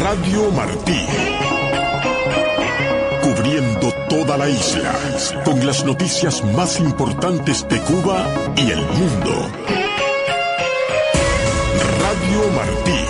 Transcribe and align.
Radio 0.00 0.50
Martí. 0.52 1.06
Cubriendo 3.22 3.92
toda 4.08 4.38
la 4.38 4.48
isla 4.48 4.94
con 5.44 5.66
las 5.66 5.84
noticias 5.84 6.42
más 6.54 6.80
importantes 6.80 7.68
de 7.68 7.78
Cuba 7.82 8.26
y 8.56 8.70
el 8.70 8.80
mundo. 8.80 9.50
Radio 12.00 12.48
Martí. 12.56 13.04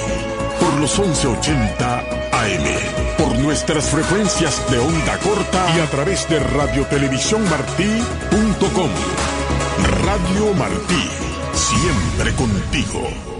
Por 0.59 0.75
los 0.81 0.99
1180 0.99 2.01
AM. 2.01 2.65
Por 3.19 3.39
nuestras 3.39 3.89
frecuencias 3.89 4.69
de 4.71 4.79
onda 4.79 5.17
corta 5.19 5.73
y 5.77 5.81
a 5.81 5.87
través 5.91 6.29
de 6.29 6.41
radiotelevisiónmartí.com. 6.41 8.91
Radio 10.05 10.55
Martí. 10.55 11.09
Siempre 11.55 12.35
contigo. 12.35 13.40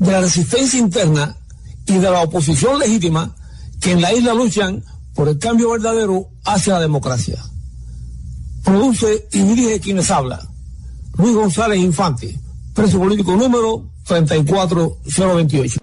de 0.00 0.12
la 0.12 0.22
resistencia 0.22 0.80
interna 0.80 1.36
y 1.86 1.98
de 1.98 2.10
la 2.10 2.22
oposición 2.22 2.78
legítima 2.78 3.36
que 3.80 3.92
en 3.92 4.00
la 4.00 4.12
isla 4.12 4.34
luchan 4.34 4.82
por 5.14 5.28
el 5.28 5.38
cambio 5.38 5.70
verdadero 5.70 6.28
hacia 6.44 6.74
la 6.74 6.80
democracia. 6.80 7.38
Produce 8.64 9.28
y 9.32 9.42
dirige 9.42 9.78
quienes 9.78 10.10
habla. 10.10 10.40
Luis 11.18 11.34
González 11.34 11.78
Infante, 11.80 12.34
preso 12.74 12.98
político 12.98 13.36
número 13.36 13.84
34028. 14.06 15.80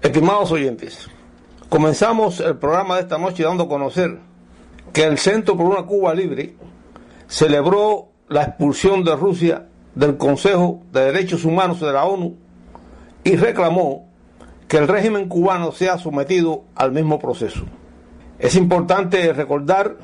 Estimados 0.00 0.50
oyentes, 0.50 1.08
comenzamos 1.68 2.40
el 2.40 2.56
programa 2.56 2.96
de 2.96 3.02
esta 3.02 3.18
noche 3.18 3.42
dando 3.42 3.64
a 3.64 3.68
conocer 3.68 4.18
que 4.94 5.04
el 5.04 5.18
Centro 5.18 5.56
por 5.58 5.66
una 5.66 5.82
Cuba 5.84 6.14
Libre 6.14 6.56
celebró 7.26 8.12
la 8.30 8.44
expulsión 8.44 9.04
de 9.04 9.14
Rusia 9.14 9.68
del 9.94 10.16
Consejo 10.16 10.82
de 10.90 11.04
Derechos 11.04 11.44
Humanos 11.44 11.80
de 11.80 11.92
la 11.92 12.04
ONU 12.04 12.47
y 13.24 13.36
reclamó 13.36 14.08
que 14.68 14.76
el 14.76 14.88
régimen 14.88 15.28
cubano 15.28 15.72
sea 15.72 15.98
sometido 15.98 16.64
al 16.74 16.92
mismo 16.92 17.18
proceso. 17.18 17.64
Es 18.38 18.54
importante 18.54 19.32
recordar 19.32 19.96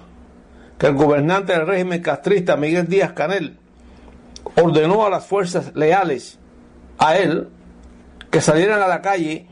que 0.79 0.87
el 0.87 0.95
gobernante 0.95 1.53
del 1.53 1.67
régimen 1.67 2.03
castrista 2.03 2.57
Miguel 2.57 2.89
Díaz 2.89 3.13
Canel 3.13 3.59
ordenó 4.61 5.07
a 5.07 5.11
las 5.11 5.27
fuerzas 5.27 5.73
leales 5.75 6.39
a 6.99 7.17
él 7.17 7.49
que 8.31 8.41
salieran 8.41 8.83
a 8.83 8.89
la 8.89 9.03
calle 9.03 9.47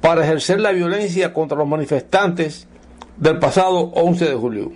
para 0.00 0.24
ejercer 0.24 0.60
la 0.60 0.72
violencia 0.72 1.32
contra 1.32 1.56
los 1.56 1.66
manifestantes 1.66 2.68
del 3.16 3.38
pasado 3.38 3.90
11 3.94 4.28
de 4.28 4.34
julio. 4.34 4.72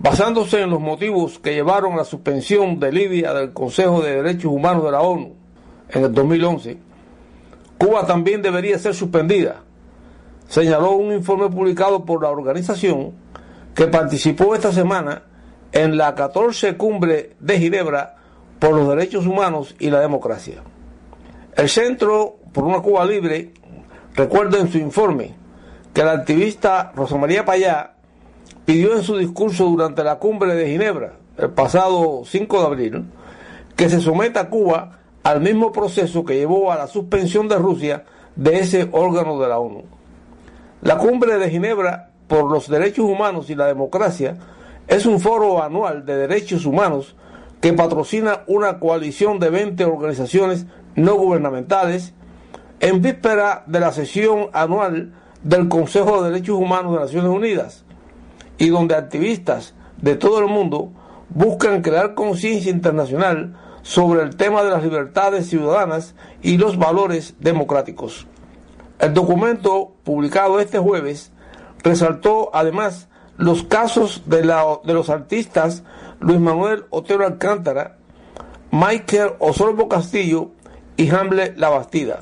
Basándose 0.00 0.62
en 0.62 0.70
los 0.70 0.80
motivos 0.80 1.38
que 1.38 1.54
llevaron 1.54 1.94
a 1.94 1.98
la 1.98 2.04
suspensión 2.04 2.78
de 2.78 2.92
Libia 2.92 3.34
del 3.34 3.52
Consejo 3.52 4.00
de 4.00 4.22
Derechos 4.22 4.52
Humanos 4.52 4.84
de 4.84 4.92
la 4.92 5.00
ONU 5.00 5.34
en 5.88 6.04
el 6.04 6.12
2011, 6.12 6.78
Cuba 7.78 8.06
también 8.06 8.42
debería 8.42 8.78
ser 8.78 8.94
suspendida, 8.94 9.62
señaló 10.48 10.92
un 10.92 11.12
informe 11.12 11.48
publicado 11.48 12.04
por 12.04 12.22
la 12.22 12.30
organización 12.30 13.12
que 13.74 13.86
participó 13.86 14.54
esta 14.54 14.72
semana 14.72 15.22
en 15.70 15.96
la 15.96 16.14
14 16.14 16.76
cumbre 16.76 17.36
de 17.38 17.58
Ginebra 17.58 18.16
por 18.58 18.74
los 18.74 18.88
derechos 18.88 19.26
humanos 19.26 19.76
y 19.78 19.90
la 19.90 20.00
democracia. 20.00 20.62
El 21.54 21.68
Centro 21.68 22.38
por 22.52 22.64
una 22.64 22.80
Cuba 22.80 23.04
Libre 23.04 23.52
recuerda 24.14 24.58
en 24.58 24.72
su 24.72 24.78
informe 24.78 25.34
que 25.94 26.02
la 26.02 26.12
activista 26.12 26.92
Rosa 26.96 27.16
María 27.16 27.44
Payá 27.44 27.94
pidió 28.64 28.96
en 28.96 29.04
su 29.04 29.16
discurso 29.16 29.66
durante 29.66 30.02
la 30.02 30.16
cumbre 30.18 30.54
de 30.54 30.68
Ginebra, 30.68 31.12
el 31.36 31.50
pasado 31.50 32.22
5 32.24 32.60
de 32.60 32.66
abril, 32.66 33.04
que 33.76 33.88
se 33.88 34.00
someta 34.00 34.40
a 34.40 34.50
Cuba 34.50 34.97
al 35.28 35.42
mismo 35.42 35.72
proceso 35.72 36.24
que 36.24 36.36
llevó 36.36 36.72
a 36.72 36.78
la 36.78 36.86
suspensión 36.86 37.48
de 37.48 37.58
Rusia 37.58 38.04
de 38.34 38.60
ese 38.60 38.88
órgano 38.92 39.38
de 39.38 39.46
la 39.46 39.58
ONU. 39.58 39.84
La 40.80 40.96
cumbre 40.96 41.36
de 41.36 41.50
Ginebra 41.50 42.12
por 42.28 42.50
los 42.50 42.66
derechos 42.66 43.04
humanos 43.04 43.50
y 43.50 43.54
la 43.54 43.66
democracia 43.66 44.38
es 44.86 45.04
un 45.04 45.20
foro 45.20 45.62
anual 45.62 46.06
de 46.06 46.16
derechos 46.16 46.64
humanos 46.64 47.14
que 47.60 47.74
patrocina 47.74 48.44
una 48.46 48.78
coalición 48.78 49.38
de 49.38 49.50
20 49.50 49.84
organizaciones 49.84 50.64
no 50.96 51.16
gubernamentales 51.16 52.14
en 52.80 53.02
víspera 53.02 53.64
de 53.66 53.80
la 53.80 53.92
sesión 53.92 54.48
anual 54.54 55.12
del 55.42 55.68
Consejo 55.68 56.22
de 56.22 56.30
Derechos 56.30 56.56
Humanos 56.56 56.94
de 56.94 57.00
Naciones 57.00 57.30
Unidas 57.30 57.84
y 58.56 58.70
donde 58.70 58.94
activistas 58.94 59.74
de 60.00 60.14
todo 60.14 60.38
el 60.38 60.46
mundo 60.46 60.90
buscan 61.28 61.82
crear 61.82 62.14
conciencia 62.14 62.70
internacional 62.70 63.56
sobre 63.82 64.22
el 64.22 64.36
tema 64.36 64.62
de 64.62 64.70
las 64.70 64.82
libertades 64.82 65.48
ciudadanas 65.48 66.14
y 66.42 66.58
los 66.58 66.78
valores 66.78 67.34
democráticos. 67.40 68.26
El 68.98 69.14
documento 69.14 69.92
publicado 70.04 70.60
este 70.60 70.78
jueves 70.78 71.32
resaltó 71.82 72.50
además 72.52 73.08
los 73.36 73.62
casos 73.62 74.24
de, 74.26 74.44
la, 74.44 74.64
de 74.84 74.94
los 74.94 75.10
artistas 75.10 75.84
Luis 76.20 76.40
Manuel 76.40 76.86
Otero 76.90 77.24
Alcántara, 77.24 77.96
Michael 78.70 79.34
Osorbo 79.38 79.88
Castillo 79.88 80.50
y 80.96 81.08
Hamble 81.10 81.54
Labastida. 81.56 82.20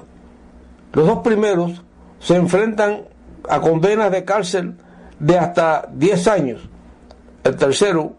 Los 0.93 1.07
dos 1.07 1.19
primeros 1.21 1.83
se 2.21 2.37
enfrentan 2.37 3.03
a 3.49 3.61
condenas 3.61 4.11
de 4.11 4.25
cárcel 4.25 4.77
de 5.19 5.39
hasta 5.39 5.89
10 5.93 6.29
años. 6.29 6.69
El 7.45 7.57
tercero, 7.57 8.15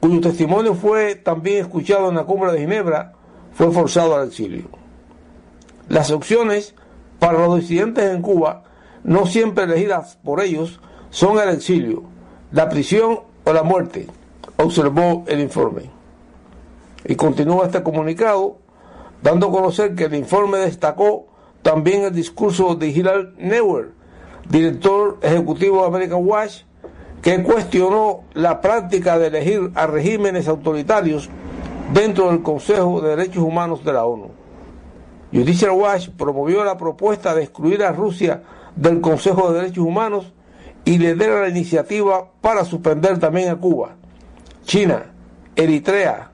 cuyo 0.00 0.20
testimonio 0.20 0.74
fue 0.74 1.14
también 1.14 1.58
escuchado 1.58 2.08
en 2.08 2.16
la 2.16 2.24
cumbre 2.24 2.52
de 2.52 2.60
Ginebra, 2.60 3.12
fue 3.52 3.70
forzado 3.70 4.16
al 4.16 4.28
exilio. 4.28 4.64
Las 5.88 6.10
opciones 6.10 6.74
para 7.18 7.38
los 7.38 7.60
disidentes 7.60 8.04
en 8.04 8.22
Cuba, 8.22 8.64
no 9.04 9.26
siempre 9.26 9.64
elegidas 9.64 10.18
por 10.24 10.40
ellos, 10.40 10.80
son 11.10 11.38
el 11.38 11.50
exilio, 11.50 12.04
la 12.52 12.68
prisión 12.68 13.20
o 13.44 13.52
la 13.52 13.62
muerte, 13.62 14.06
observó 14.56 15.24
el 15.26 15.40
informe. 15.40 15.90
Y 17.04 17.14
continúa 17.16 17.66
este 17.66 17.82
comunicado 17.82 18.58
dando 19.22 19.48
a 19.48 19.50
conocer 19.50 19.94
que 19.94 20.04
el 20.04 20.14
informe 20.14 20.58
destacó 20.58 21.26
también 21.62 22.04
el 22.04 22.14
discurso 22.14 22.74
de 22.74 22.88
Hilal 22.88 23.34
Neuer, 23.36 23.90
director 24.48 25.18
ejecutivo 25.22 25.82
de 25.82 25.88
American 25.88 26.26
Watch, 26.26 26.62
que 27.22 27.42
cuestionó 27.42 28.24
la 28.34 28.60
práctica 28.60 29.18
de 29.18 29.26
elegir 29.26 29.70
a 29.74 29.86
regímenes 29.86 30.48
autoritarios 30.48 31.28
dentro 31.92 32.30
del 32.30 32.42
Consejo 32.42 33.00
de 33.00 33.10
Derechos 33.10 33.42
Humanos 33.42 33.84
de 33.84 33.92
la 33.92 34.04
ONU. 34.04 34.30
Judicial 35.32 35.72
Watch 35.72 36.08
promovió 36.10 36.64
la 36.64 36.76
propuesta 36.76 37.34
de 37.34 37.42
excluir 37.42 37.82
a 37.84 37.92
Rusia 37.92 38.42
del 38.74 39.00
Consejo 39.00 39.52
de 39.52 39.60
Derechos 39.60 39.84
Humanos 39.84 40.32
y 40.84 40.98
lidera 40.98 41.42
la 41.42 41.48
iniciativa 41.48 42.30
para 42.40 42.64
suspender 42.64 43.18
también 43.18 43.50
a 43.50 43.56
Cuba, 43.56 43.96
China, 44.64 45.12
Eritrea, 45.54 46.30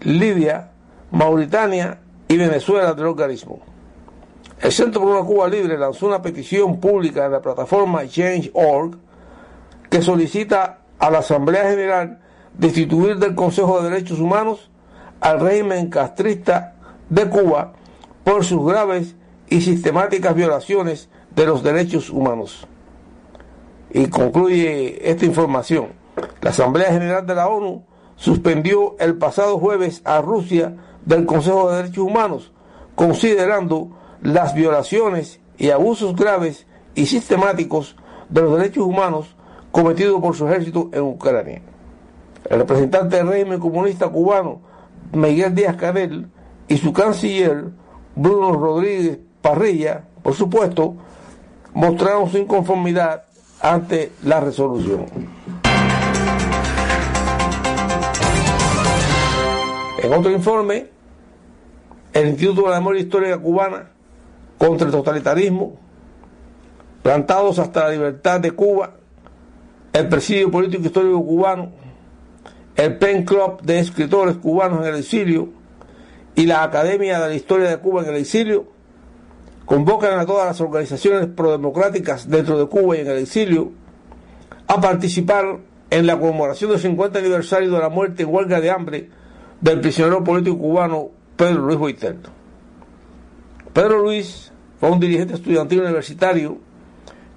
Libia, 0.00 0.70
Mauritania 1.10 2.00
y 2.28 2.36
Venezuela 2.36 2.92
del 2.92 3.06
organismo. 3.06 3.60
El 4.60 4.72
Centro 4.72 5.00
por 5.00 5.10
una 5.10 5.24
Cuba 5.24 5.48
Libre 5.48 5.78
lanzó 5.78 6.06
una 6.06 6.20
petición 6.20 6.78
pública 6.78 7.26
en 7.26 7.32
la 7.32 7.40
plataforma 7.40 8.06
Change.org 8.06 8.98
que 9.90 10.02
solicita 10.02 10.80
a 10.98 11.10
la 11.10 11.18
Asamblea 11.18 11.70
General 11.70 12.20
destituir 12.56 13.18
del 13.18 13.34
Consejo 13.34 13.80
de 13.80 13.90
Derechos 13.90 14.18
Humanos 14.18 14.70
al 15.20 15.40
régimen 15.40 15.90
castrista 15.90 16.74
de 17.08 17.28
Cuba 17.28 17.72
por 18.24 18.44
sus 18.44 18.64
graves 18.66 19.14
y 19.48 19.60
sistemáticas 19.60 20.34
violaciones 20.34 21.08
de 21.34 21.46
los 21.46 21.62
derechos 21.62 22.10
humanos. 22.10 22.66
Y 23.90 24.08
concluye 24.08 25.10
esta 25.10 25.24
información. 25.24 25.88
La 26.42 26.50
Asamblea 26.50 26.92
General 26.92 27.24
de 27.26 27.34
la 27.34 27.48
ONU 27.48 27.84
suspendió 28.16 28.96
el 28.98 29.16
pasado 29.16 29.58
jueves 29.58 30.02
a 30.04 30.20
Rusia 30.20 30.76
del 31.06 31.24
Consejo 31.24 31.70
de 31.70 31.76
Derechos 31.78 32.04
Humanos, 32.04 32.52
considerando 32.94 33.90
las 34.20 34.54
violaciones 34.54 35.40
y 35.56 35.70
abusos 35.70 36.16
graves 36.16 36.66
y 36.94 37.06
sistemáticos 37.06 37.96
de 38.28 38.42
los 38.42 38.58
derechos 38.58 38.84
humanos 38.84 39.36
cometidos 39.70 40.20
por 40.20 40.34
su 40.34 40.48
ejército 40.48 40.90
en 40.92 41.02
Ucrania. 41.02 41.62
El 42.48 42.58
representante 42.60 43.16
del 43.16 43.28
régimen 43.28 43.60
comunista 43.60 44.08
cubano, 44.08 44.60
Miguel 45.12 45.54
Díaz 45.54 45.76
Canel, 45.76 46.28
y 46.68 46.76
su 46.76 46.92
canciller, 46.92 47.66
Bruno 48.14 48.52
Rodríguez 48.52 49.18
Parrilla, 49.40 50.04
por 50.22 50.34
supuesto, 50.34 50.94
mostraron 51.74 52.28
su 52.28 52.38
inconformidad 52.38 53.24
ante 53.60 54.12
la 54.24 54.40
resolución. 54.40 55.06
En 60.02 60.12
otro 60.12 60.30
informe, 60.30 60.88
el 62.12 62.28
Instituto 62.28 62.62
de 62.62 62.70
la 62.70 62.78
Memoria 62.78 63.02
Histórica 63.02 63.38
Cubana 63.38 63.90
contra 64.56 64.86
el 64.86 64.92
totalitarismo, 64.92 65.76
plantados 67.02 67.58
hasta 67.58 67.84
la 67.84 67.90
libertad 67.90 68.40
de 68.40 68.50
Cuba, 68.52 68.94
el 69.92 70.08
Presidio 70.08 70.50
Político 70.50 70.84
Histórico 70.84 71.24
Cubano, 71.24 71.70
el 72.76 72.96
Pen 72.98 73.24
Club 73.24 73.60
de 73.62 73.80
Escritores 73.80 74.36
Cubanos 74.36 74.86
en 74.86 74.94
el 74.94 75.00
Exilio 75.00 75.48
y 76.34 76.46
la 76.46 76.62
Academia 76.62 77.20
de 77.20 77.28
la 77.28 77.34
Historia 77.34 77.68
de 77.68 77.78
Cuba 77.78 78.02
en 78.02 78.10
el 78.10 78.16
Exilio, 78.16 78.66
convocan 79.64 80.18
a 80.18 80.24
todas 80.24 80.46
las 80.46 80.60
organizaciones 80.60 81.26
prodemocráticas 81.26 82.28
dentro 82.28 82.58
de 82.58 82.66
Cuba 82.66 82.96
y 82.96 83.00
en 83.00 83.08
el 83.08 83.18
exilio 83.18 83.70
a 84.66 84.80
participar 84.80 85.58
en 85.90 86.06
la 86.06 86.18
conmemoración 86.18 86.70
del 86.70 86.80
50 86.80 87.18
aniversario 87.18 87.70
de 87.70 87.78
la 87.78 87.90
muerte 87.90 88.22
en 88.22 88.32
huelga 88.32 88.60
de 88.60 88.70
hambre 88.70 89.10
del 89.60 89.80
prisionero 89.80 90.24
político 90.24 90.58
cubano 90.58 91.10
Pedro 91.36 91.66
Luis 91.66 91.78
Boitel. 91.78 92.18
Pedro 93.72 93.98
Luis 94.02 94.52
fue 94.80 94.90
un 94.90 95.00
dirigente 95.00 95.34
estudiantil 95.34 95.80
universitario 95.80 96.58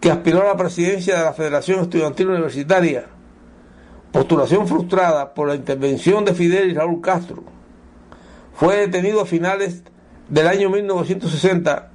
que 0.02 0.10
aspiró 0.10 0.42
a 0.42 0.46
la 0.46 0.58
presidencia 0.58 1.16
de 1.16 1.24
la 1.24 1.34
Federación 1.34 1.80
Estudiantil 1.80 2.32
Universitaria, 2.32 3.06
postulación 4.12 4.68
frustrada 4.68 5.36
por 5.36 5.48
la 5.48 5.56
intervención 5.56 6.26
de 6.26 6.34
Fidel 6.34 6.72
y 6.72 6.74
Raúl 6.74 7.02
Castro. 7.02 7.44
Fue 8.56 8.78
detenido 8.78 9.22
a 9.22 9.26
finales 9.26 9.84
del 10.28 10.48
año 10.48 10.72
1960 10.72 11.92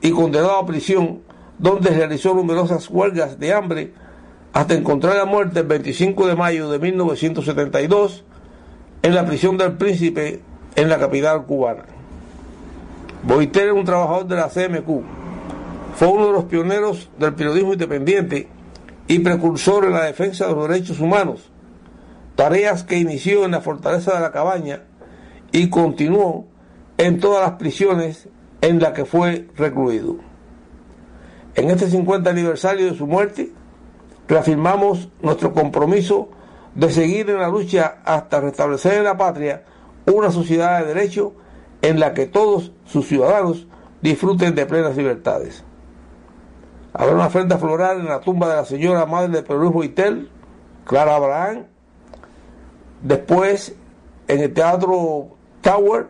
y 0.00 0.12
condenado 0.12 0.56
a 0.56 0.64
prisión, 0.64 1.22
donde 1.58 1.90
realizó 1.90 2.34
numerosas 2.34 2.88
huelgas 2.88 3.38
de 3.40 3.52
hambre 3.52 3.92
hasta 4.52 4.74
encontrar 4.74 5.16
la 5.16 5.24
muerte 5.24 5.60
el 5.60 5.66
25 5.66 6.28
de 6.28 6.36
mayo 6.36 6.70
de 6.70 6.78
1972 6.78 8.24
en 9.02 9.14
la 9.14 9.26
prisión 9.26 9.58
del 9.58 9.72
Príncipe 9.72 10.40
en 10.76 10.88
la 10.88 11.00
capital 11.00 11.44
cubana. 11.46 11.84
Boiter 13.24 13.68
es 13.68 13.72
un 13.72 13.84
trabajador 13.84 14.26
de 14.26 14.36
la 14.36 14.48
CMQ. 14.48 15.23
Fue 15.94 16.08
uno 16.08 16.26
de 16.26 16.32
los 16.32 16.44
pioneros 16.44 17.08
del 17.18 17.34
periodismo 17.34 17.72
independiente 17.72 18.48
y 19.06 19.20
precursor 19.20 19.84
en 19.84 19.92
la 19.92 20.02
defensa 20.02 20.48
de 20.48 20.54
los 20.54 20.68
derechos 20.68 20.98
humanos, 20.98 21.50
tareas 22.34 22.82
que 22.82 22.98
inició 22.98 23.44
en 23.44 23.52
la 23.52 23.60
fortaleza 23.60 24.14
de 24.14 24.20
la 24.20 24.32
cabaña 24.32 24.82
y 25.52 25.70
continuó 25.70 26.46
en 26.98 27.20
todas 27.20 27.42
las 27.42 27.58
prisiones 27.58 28.28
en 28.60 28.80
las 28.80 28.92
que 28.92 29.04
fue 29.04 29.46
recluido. 29.56 30.16
En 31.54 31.70
este 31.70 31.88
50 31.88 32.28
aniversario 32.28 32.86
de 32.86 32.98
su 32.98 33.06
muerte, 33.06 33.52
reafirmamos 34.26 35.10
nuestro 35.22 35.52
compromiso 35.52 36.28
de 36.74 36.90
seguir 36.90 37.30
en 37.30 37.38
la 37.38 37.48
lucha 37.48 37.98
hasta 38.04 38.40
restablecer 38.40 38.94
en 38.94 39.04
la 39.04 39.16
patria 39.16 39.62
una 40.06 40.32
sociedad 40.32 40.80
de 40.80 40.92
derecho 40.92 41.34
en 41.82 42.00
la 42.00 42.14
que 42.14 42.26
todos 42.26 42.72
sus 42.84 43.06
ciudadanos 43.06 43.68
disfruten 44.02 44.56
de 44.56 44.66
plenas 44.66 44.96
libertades. 44.96 45.62
Habrá 46.96 47.16
una 47.16 47.26
ofrenda 47.26 47.58
floral 47.58 48.00
en 48.00 48.06
la 48.06 48.20
tumba 48.20 48.48
de 48.48 48.54
la 48.54 48.64
señora 48.64 49.04
madre 49.04 49.28
de 49.28 49.42
Perú 49.42 49.72
Boitel, 49.72 50.30
Clara 50.84 51.16
Abraham. 51.16 51.64
Después, 53.02 53.74
en 54.28 54.40
el 54.40 54.54
Teatro 54.54 55.30
Tower, 55.60 56.06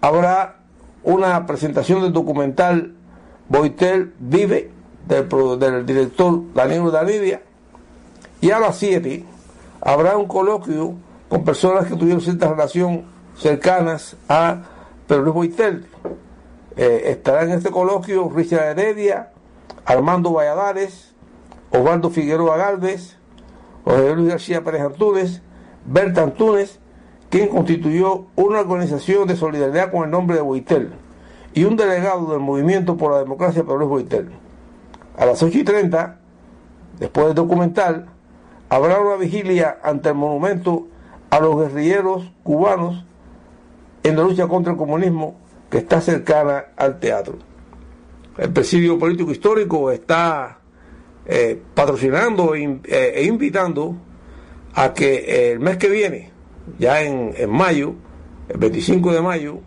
habrá 0.00 0.60
una 1.04 1.44
presentación 1.44 2.00
del 2.02 2.12
documental 2.14 2.94
Boitel 3.50 4.14
Vive, 4.18 4.70
del, 5.06 5.84
director 5.84 6.40
Daniel 6.54 6.90
Danidia. 6.90 7.42
Y 8.40 8.50
a 8.50 8.58
las 8.58 8.78
7 8.78 9.26
habrá 9.82 10.16
un 10.16 10.26
coloquio 10.26 10.94
con 11.28 11.44
personas 11.44 11.86
que 11.86 11.96
tuvieron 11.96 12.22
cierta 12.22 12.48
relación 12.48 13.04
cercanas 13.36 14.16
a 14.26 14.62
Luis 15.06 15.34
Boitel. 15.34 15.86
Eh, 16.76 17.02
estará 17.08 17.42
en 17.42 17.50
este 17.50 17.70
coloquio 17.70 18.30
Richard 18.30 18.78
Heredia, 18.78 19.32
Armando 19.84 20.32
Valladares, 20.32 21.14
Osvaldo 21.70 22.10
Figueroa 22.10 22.56
Galvez, 22.56 23.16
José 23.84 24.14
Luis 24.14 24.28
García 24.28 24.62
Pérez 24.62 24.82
Antunes, 24.82 25.42
Berta 25.84 26.22
Antunes, 26.22 26.78
quien 27.30 27.48
constituyó 27.48 28.26
una 28.36 28.60
organización 28.60 29.26
de 29.26 29.36
solidaridad 29.36 29.90
con 29.90 30.04
el 30.04 30.10
nombre 30.10 30.36
de 30.36 30.42
Boitel, 30.42 30.92
y 31.54 31.64
un 31.64 31.76
delegado 31.76 32.30
del 32.30 32.40
Movimiento 32.40 32.96
por 32.96 33.12
la 33.12 33.18
Democracia 33.18 33.62
Luis 33.62 33.88
Boitel. 33.88 34.30
A 35.16 35.26
las 35.26 35.42
8 35.42 35.58
y 35.58 35.64
30, 35.64 36.18
después 36.98 37.26
del 37.26 37.34
documental, 37.34 38.06
habrá 38.68 39.00
una 39.00 39.16
vigilia 39.16 39.78
ante 39.82 40.10
el 40.10 40.14
monumento 40.14 40.86
a 41.30 41.40
los 41.40 41.56
guerrilleros 41.56 42.30
cubanos 42.42 43.04
en 44.02 44.16
la 44.16 44.22
lucha 44.22 44.46
contra 44.48 44.72
el 44.72 44.78
comunismo 44.78 45.36
que 45.70 45.78
está 45.78 46.00
cercana 46.00 46.66
al 46.76 46.98
teatro. 47.00 47.51
El 48.38 48.50
presidio 48.50 48.98
político 48.98 49.30
histórico 49.30 49.90
está 49.90 50.58
eh, 51.26 51.60
patrocinando 51.74 52.54
e, 52.54 52.80
eh, 52.84 53.12
e, 53.16 53.24
invitando 53.24 53.96
a 54.74 54.94
que 54.94 55.52
el 55.52 55.60
mes 55.60 55.76
que 55.76 55.88
viene, 55.88 56.30
ya 56.78 57.02
en, 57.02 57.34
en 57.36 57.50
mayo, 57.50 57.94
el 58.48 58.58
25 58.58 59.12
de 59.12 59.20
mayo, 59.20 59.58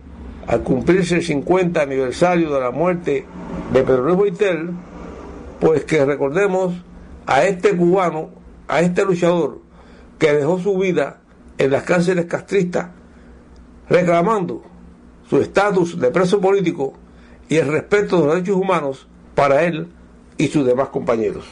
al 0.47 0.63
cumplirse 0.63 1.15
el 1.15 1.23
50 1.23 1.79
aniversario 1.79 2.51
de 2.51 2.59
la 2.59 2.71
muerte 2.71 3.25
de 3.71 3.83
Pedro 3.83 4.03
Luis 4.03 4.17
Boitel, 4.17 4.71
pues 5.59 5.85
que 5.85 6.03
recordemos 6.03 6.73
a 7.27 7.45
este 7.45 7.77
cubano, 7.77 8.31
a 8.67 8.81
este 8.81 9.05
luchador 9.05 9.61
que 10.17 10.33
dejó 10.33 10.59
su 10.59 10.77
vida 10.77 11.21
en 11.57 11.71
las 11.71 11.83
cárceles 11.83 12.25
castristas 12.25 12.89
reclamando 13.89 14.63
su 15.29 15.37
estatus 15.37 15.99
de 15.99 16.09
preso 16.09 16.41
político 16.41 16.93
y 17.49 17.57
el 17.57 17.67
respeto 17.67 18.17
de 18.17 18.25
los 18.25 18.33
derechos 18.35 18.55
humanos 18.55 19.07
para 19.33 19.63
él 19.63 19.91
y 20.37 20.47
sus 20.47 20.65
demás 20.65 20.89
compañeros. 20.89 21.45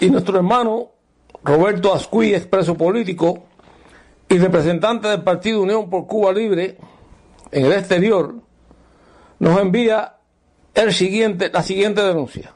Y 0.00 0.10
nuestro 0.10 0.36
hermano 0.36 0.90
Roberto 1.44 1.92
Ascuí, 1.94 2.36
preso 2.50 2.76
político 2.76 3.44
y 4.28 4.38
representante 4.38 5.08
del 5.08 5.22
Partido 5.22 5.62
Unión 5.62 5.90
por 5.90 6.06
Cuba 6.06 6.32
Libre 6.32 6.78
en 7.50 7.66
el 7.66 7.72
exterior, 7.72 8.34
nos 9.38 9.60
envía 9.60 10.16
el 10.74 10.92
siguiente, 10.92 11.50
la 11.52 11.62
siguiente 11.62 12.02
denuncia. 12.02 12.52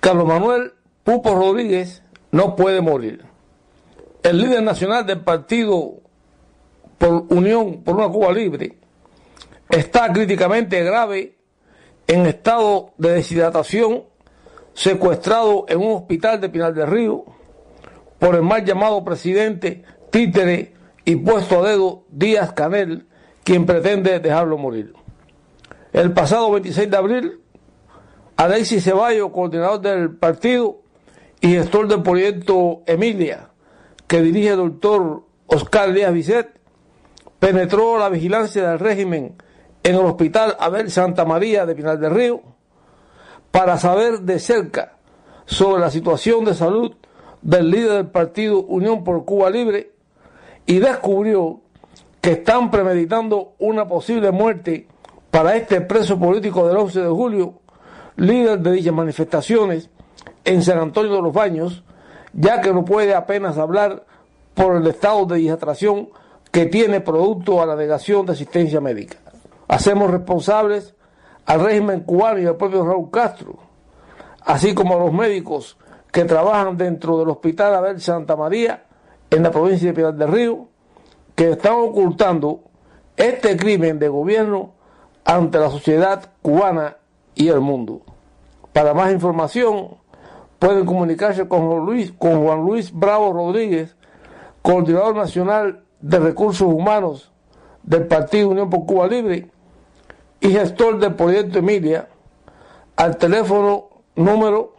Carlos 0.00 0.26
Manuel 0.26 0.72
Pupo 1.02 1.34
Rodríguez 1.34 2.02
no 2.30 2.54
puede 2.54 2.80
morir 2.80 3.28
el 4.22 4.38
líder 4.38 4.62
nacional 4.62 5.06
del 5.06 5.20
partido 5.20 6.00
por 6.98 7.26
Unión 7.30 7.82
por 7.82 7.96
una 7.96 8.08
Cuba 8.08 8.32
Libre 8.32 8.76
está 9.70 10.12
críticamente 10.12 10.82
grave 10.82 11.37
en 12.08 12.24
estado 12.26 12.94
de 12.96 13.12
deshidratación, 13.12 14.04
secuestrado 14.72 15.66
en 15.68 15.78
un 15.78 15.92
hospital 15.92 16.40
de 16.40 16.48
Pinal 16.48 16.74
del 16.74 16.86
Río 16.86 17.24
por 18.18 18.34
el 18.34 18.42
mal 18.42 18.64
llamado 18.64 19.04
presidente 19.04 19.82
títere 20.10 20.72
y 21.04 21.16
puesto 21.16 21.62
a 21.62 21.68
dedo 21.68 22.04
Díaz 22.10 22.52
Canel, 22.54 23.06
quien 23.44 23.66
pretende 23.66 24.18
dejarlo 24.20 24.56
morir. 24.56 24.94
El 25.92 26.12
pasado 26.12 26.50
26 26.50 26.90
de 26.90 26.96
abril, 26.96 27.40
Alexis 28.36 28.84
Ceballos, 28.84 29.30
coordinador 29.30 29.80
del 29.80 30.16
partido 30.16 30.80
y 31.40 31.48
gestor 31.48 31.88
del 31.88 32.02
proyecto 32.02 32.82
Emilia, 32.86 33.50
que 34.06 34.22
dirige 34.22 34.50
el 34.50 34.56
doctor 34.56 35.24
Oscar 35.46 35.92
Díaz 35.92 36.12
Bisset, 36.12 36.58
penetró 37.38 37.98
la 37.98 38.08
vigilancia 38.08 38.70
del 38.70 38.78
régimen 38.78 39.36
en 39.88 39.94
el 39.94 40.04
hospital 40.04 40.54
Abel 40.60 40.90
Santa 40.90 41.24
María 41.24 41.64
de 41.64 41.74
Pinal 41.74 41.98
del 41.98 42.10
Río 42.10 42.42
para 43.50 43.78
saber 43.78 44.20
de 44.20 44.38
cerca 44.38 44.98
sobre 45.46 45.80
la 45.80 45.90
situación 45.90 46.44
de 46.44 46.52
salud 46.52 46.94
del 47.40 47.70
líder 47.70 47.92
del 47.92 48.06
partido 48.08 48.60
Unión 48.64 49.02
por 49.02 49.24
Cuba 49.24 49.48
Libre 49.48 49.92
y 50.66 50.78
descubrió 50.78 51.60
que 52.20 52.32
están 52.32 52.70
premeditando 52.70 53.54
una 53.58 53.88
posible 53.88 54.30
muerte 54.30 54.86
para 55.30 55.56
este 55.56 55.80
preso 55.80 56.18
político 56.18 56.68
del 56.68 56.76
11 56.76 57.00
de 57.00 57.08
julio, 57.08 57.54
líder 58.16 58.58
de 58.58 58.72
dichas 58.72 58.92
manifestaciones 58.92 59.88
en 60.44 60.62
San 60.62 60.78
Antonio 60.80 61.14
de 61.14 61.22
los 61.22 61.32
Baños, 61.32 61.82
ya 62.34 62.60
que 62.60 62.74
no 62.74 62.84
puede 62.84 63.14
apenas 63.14 63.56
hablar 63.56 64.04
por 64.52 64.76
el 64.76 64.86
estado 64.86 65.24
de 65.24 65.36
deshidratación 65.36 66.10
que 66.52 66.66
tiene 66.66 67.00
producto 67.00 67.62
a 67.62 67.66
la 67.66 67.74
negación 67.74 68.26
de 68.26 68.32
asistencia 68.32 68.82
médica. 68.82 69.16
Hacemos 69.68 70.10
responsables 70.10 70.94
al 71.44 71.60
régimen 71.60 72.00
cubano 72.00 72.40
y 72.40 72.46
al 72.46 72.56
propio 72.56 72.84
Raúl 72.84 73.10
Castro, 73.10 73.56
así 74.44 74.74
como 74.74 74.96
a 74.96 74.98
los 74.98 75.12
médicos 75.12 75.78
que 76.10 76.24
trabajan 76.24 76.76
dentro 76.76 77.18
del 77.18 77.28
Hospital 77.28 77.74
Abel 77.74 78.00
Santa 78.00 78.34
María 78.34 78.84
en 79.30 79.42
la 79.42 79.50
provincia 79.50 79.88
de 79.88 79.94
Piedad 79.94 80.14
del 80.14 80.32
Río, 80.32 80.68
que 81.34 81.52
están 81.52 81.74
ocultando 81.74 82.62
este 83.16 83.56
crimen 83.56 83.98
de 83.98 84.08
gobierno 84.08 84.72
ante 85.24 85.58
la 85.58 85.70
sociedad 85.70 86.32
cubana 86.40 86.96
y 87.34 87.48
el 87.48 87.60
mundo. 87.60 88.00
Para 88.72 88.94
más 88.94 89.12
información 89.12 89.98
pueden 90.58 90.86
comunicarse 90.86 91.46
con 91.46 91.68
Juan 91.68 91.84
Luis, 91.84 92.12
con 92.12 92.42
Juan 92.42 92.64
Luis 92.64 92.92
Bravo 92.92 93.32
Rodríguez, 93.32 93.96
coordinador 94.62 95.14
nacional 95.14 95.84
de 96.00 96.18
recursos 96.18 96.66
humanos 96.66 97.32
del 97.82 98.06
Partido 98.06 98.48
Unión 98.48 98.70
por 98.70 98.86
Cuba 98.86 99.06
Libre 99.06 99.50
y 100.40 100.50
gestor 100.50 100.98
del 100.98 101.14
proyecto 101.14 101.58
Emilia, 101.58 102.08
al 102.96 103.16
teléfono 103.16 103.88
número 104.16 104.74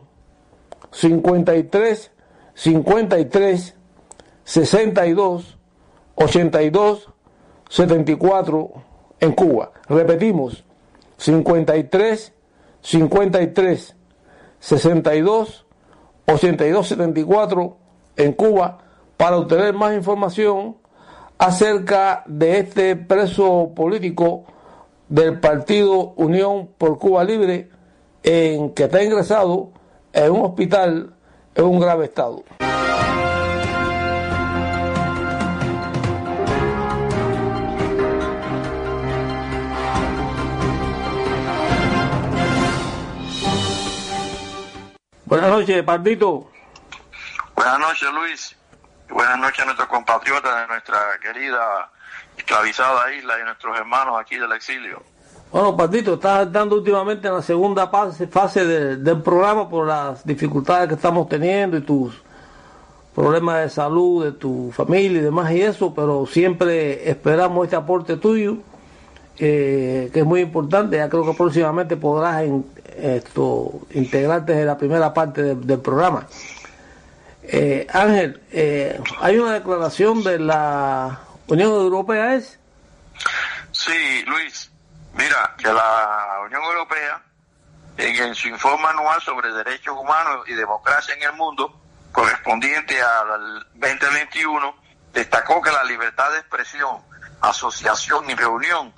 53 0.92 2.12
53 2.54 3.76
62 4.44 5.58
82 6.16 7.10
74 7.70 8.72
en 9.20 9.32
Cuba. 9.34 9.72
Repetimos, 9.88 10.64
53 11.18 12.34
53 12.82 13.96
62 14.60 15.66
82 16.26 16.88
74 16.88 17.78
en 18.18 18.34
Cuba 18.34 18.80
para 19.18 19.38
obtener 19.38 19.74
más 19.74 19.94
información 19.96 20.78
acerca 21.38 22.24
de 22.28 22.60
este 22.60 22.96
preso 22.96 23.72
político 23.76 24.46
del 25.10 25.40
Partido 25.40 26.14
Unión 26.16 26.70
por 26.78 26.98
Cuba 27.00 27.24
Libre 27.24 27.70
en 28.24 28.74
que 28.74 28.84
está 28.84 29.04
ingresado 29.04 29.72
en 30.14 30.32
un 30.32 30.46
hospital 30.46 31.16
en 31.56 31.66
un 31.66 31.80
grave 31.80 32.06
estado. 32.06 32.44
Buenas 45.26 45.50
noches, 45.52 45.84
Pardito. 45.84 46.50
Buenas 47.56 47.80
noches, 47.80 48.10
Luis. 48.14 48.56
Buenas 49.10 49.38
noches 49.38 49.60
a 49.60 49.66
nuestros 49.66 49.88
compatriotas 49.88 50.62
de 50.62 50.68
nuestra 50.68 51.00
querida 51.22 51.92
esclavizada 52.40 53.14
isla 53.14 53.40
y 53.40 53.46
nuestros 53.46 53.78
hermanos 53.78 54.16
aquí 54.20 54.38
del 54.38 54.52
exilio. 54.52 55.02
Bueno, 55.52 55.76
Pardito, 55.76 56.14
estás 56.14 56.52
dando 56.52 56.76
últimamente 56.76 57.28
en 57.28 57.34
la 57.34 57.42
segunda 57.42 57.88
fase, 57.88 58.28
fase 58.28 58.66
del 58.66 59.22
programa 59.22 59.68
por 59.68 59.88
las 59.88 60.26
dificultades 60.26 60.88
que 60.88 60.96
estamos 60.96 61.28
teniendo 61.28 61.78
y 61.78 61.82
tus 61.82 62.22
problemas 63.16 63.64
de 63.64 63.70
salud 63.70 64.26
de 64.26 64.32
tu 64.34 64.72
familia 64.72 65.20
y 65.20 65.24
demás 65.24 65.52
y 65.52 65.62
eso, 65.62 65.94
pero 65.94 66.26
siempre 66.28 67.10
esperamos 67.10 67.66
este 67.66 67.76
aporte 67.76 68.18
tuyo, 68.18 68.58
eh, 69.40 70.10
que 70.14 70.20
es 70.20 70.26
muy 70.26 70.42
importante. 70.42 70.98
Ya 70.98 71.10
creo 71.10 71.26
que 71.26 71.34
próximamente 71.34 71.98
podrás 71.98 72.44
en, 72.44 72.66
esto, 73.02 73.72
integrante 73.94 74.54
de 74.54 74.66
la 74.66 74.78
primera 74.78 75.14
parte 75.14 75.56
del 75.56 75.80
programa. 75.80 76.28
Eh, 77.44 77.88
Ángel, 77.92 78.40
eh, 78.52 79.00
hay 79.20 79.40
una 79.40 79.54
declaración 79.54 80.24
de 80.24 80.38
la 80.38 81.22
Unión 81.50 81.72
Europea, 81.72 82.36
¿es? 82.36 82.60
Sí, 83.72 84.24
Luis. 84.26 84.72
Mira, 85.14 85.56
que 85.58 85.72
la 85.72 86.42
Unión 86.46 86.64
Europea, 86.64 87.22
en, 87.98 88.36
su 88.36 88.48
informe 88.48 88.88
anual 88.88 89.20
sobre 89.22 89.52
derechos 89.52 89.98
humanos 89.98 90.48
y 90.48 90.54
democracia 90.54 91.16
en 91.16 91.24
el 91.24 91.34
mundo, 91.34 91.82
correspondiente 92.12 93.02
al 93.02 93.66
2021, 93.74 94.76
destacó 95.12 95.62
que 95.62 95.72
la 95.72 95.84
libertad 95.84 96.32
de 96.32 96.40
expresión, 96.40 97.02
asociación 97.42 98.30
y 98.30 98.36
reunión 98.36 98.94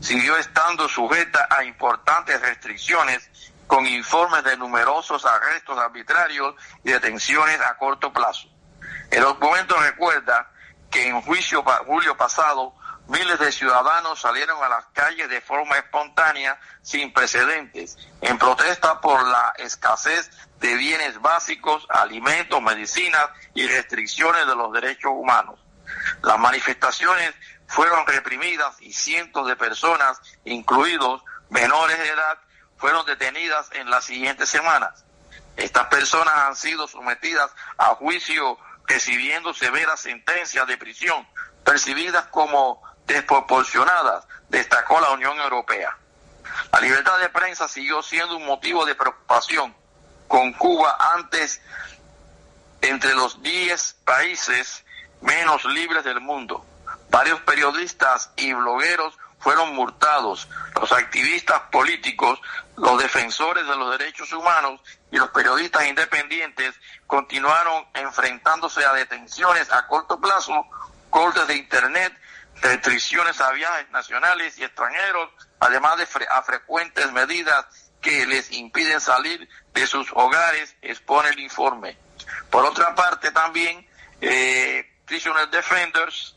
siguió 0.00 0.36
estando 0.36 0.88
sujeta 0.88 1.46
a 1.48 1.64
importantes 1.64 2.40
restricciones 2.40 3.30
con 3.66 3.86
informes 3.86 4.44
de 4.44 4.56
numerosos 4.56 5.24
arrestos 5.24 5.78
arbitrarios 5.78 6.54
y 6.82 6.90
detenciones 6.90 7.60
a 7.60 7.76
corto 7.78 8.12
plazo. 8.12 8.48
El 9.10 9.22
documento 9.22 9.76
recuerda 9.80 10.50
que 10.94 11.08
en 11.08 11.20
juicio 11.22 11.64
julio 11.86 12.16
pasado 12.16 12.72
miles 13.08 13.40
de 13.40 13.50
ciudadanos 13.50 14.20
salieron 14.20 14.62
a 14.62 14.68
las 14.68 14.86
calles 14.92 15.28
de 15.28 15.40
forma 15.40 15.76
espontánea 15.76 16.56
sin 16.82 17.12
precedentes 17.12 17.98
en 18.20 18.38
protesta 18.38 19.00
por 19.00 19.26
la 19.26 19.52
escasez 19.58 20.30
de 20.60 20.76
bienes 20.76 21.20
básicos, 21.20 21.84
alimentos, 21.90 22.62
medicinas 22.62 23.28
y 23.54 23.66
restricciones 23.66 24.46
de 24.46 24.54
los 24.54 24.72
derechos 24.72 25.10
humanos. 25.12 25.58
Las 26.22 26.38
manifestaciones 26.38 27.34
fueron 27.66 28.06
reprimidas 28.06 28.80
y 28.80 28.92
cientos 28.92 29.48
de 29.48 29.56
personas, 29.56 30.20
incluidos 30.44 31.24
menores 31.50 31.98
de 31.98 32.08
edad, 32.08 32.38
fueron 32.76 33.04
detenidas 33.04 33.68
en 33.72 33.90
las 33.90 34.04
siguientes 34.04 34.48
semanas. 34.48 35.04
Estas 35.56 35.88
personas 35.88 36.34
han 36.36 36.54
sido 36.54 36.86
sometidas 36.86 37.50
a 37.78 37.96
juicio 37.96 38.58
recibiendo 38.86 39.54
severas 39.54 40.00
sentencias 40.00 40.66
de 40.66 40.76
prisión, 40.76 41.26
percibidas 41.64 42.26
como 42.26 42.82
desproporcionadas, 43.06 44.26
destacó 44.48 45.00
la 45.00 45.10
Unión 45.10 45.38
Europea. 45.38 45.96
La 46.72 46.80
libertad 46.80 47.18
de 47.18 47.28
prensa 47.30 47.68
siguió 47.68 48.02
siendo 48.02 48.36
un 48.36 48.46
motivo 48.46 48.84
de 48.84 48.94
preocupación, 48.94 49.74
con 50.28 50.52
Cuba 50.52 50.96
antes 51.14 51.60
entre 52.80 53.14
los 53.14 53.42
10 53.42 53.96
países 54.04 54.84
menos 55.20 55.64
libres 55.64 56.04
del 56.04 56.20
mundo. 56.20 56.64
Varios 57.10 57.40
periodistas 57.40 58.30
y 58.36 58.52
blogueros 58.52 59.16
fueron 59.44 59.74
multados. 59.74 60.48
Los 60.80 60.90
activistas 60.90 61.60
políticos, 61.70 62.40
los 62.78 63.00
defensores 63.00 63.66
de 63.66 63.76
los 63.76 63.98
derechos 63.98 64.32
humanos 64.32 64.80
y 65.12 65.18
los 65.18 65.28
periodistas 65.32 65.86
independientes 65.86 66.74
continuaron 67.06 67.84
enfrentándose 67.92 68.82
a 68.86 68.94
detenciones 68.94 69.70
a 69.70 69.86
corto 69.86 70.18
plazo, 70.18 70.66
cortes 71.10 71.46
de 71.46 71.56
Internet, 71.56 72.18
restricciones 72.62 73.38
a 73.42 73.52
viajes 73.52 73.90
nacionales 73.90 74.58
y 74.58 74.64
extranjeros, 74.64 75.28
además 75.60 75.98
de 75.98 76.26
a 76.30 76.42
frecuentes 76.42 77.12
medidas 77.12 77.66
que 78.00 78.24
les 78.26 78.50
impiden 78.50 78.98
salir 78.98 79.46
de 79.74 79.86
sus 79.86 80.10
hogares, 80.14 80.74
expone 80.80 81.28
el 81.28 81.40
informe. 81.40 81.98
Por 82.48 82.64
otra 82.64 82.94
parte, 82.94 83.30
también, 83.30 83.86
eh, 84.22 84.90
Prisoner 85.04 85.50
Defenders 85.50 86.34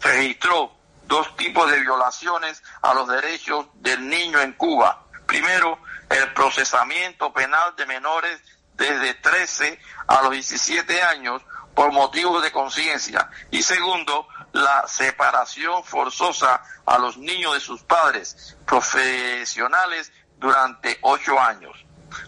registró 0.00 0.81
dos 1.06 1.36
tipos 1.36 1.70
de 1.70 1.80
violaciones 1.80 2.62
a 2.82 2.94
los 2.94 3.08
derechos 3.08 3.66
del 3.74 4.08
niño 4.08 4.40
en 4.40 4.52
Cuba. 4.52 5.06
Primero, 5.26 5.78
el 6.10 6.32
procesamiento 6.32 7.32
penal 7.32 7.74
de 7.76 7.86
menores 7.86 8.40
desde 8.74 9.14
13 9.14 9.78
a 10.06 10.22
los 10.22 10.32
17 10.32 11.02
años 11.02 11.42
por 11.74 11.92
motivos 11.92 12.42
de 12.42 12.52
conciencia. 12.52 13.30
Y 13.50 13.62
segundo, 13.62 14.26
la 14.52 14.86
separación 14.86 15.82
forzosa 15.84 16.62
a 16.84 16.98
los 16.98 17.16
niños 17.16 17.54
de 17.54 17.60
sus 17.60 17.82
padres 17.82 18.56
profesionales 18.66 20.12
durante 20.38 20.98
ocho 21.02 21.38
años. 21.40 21.72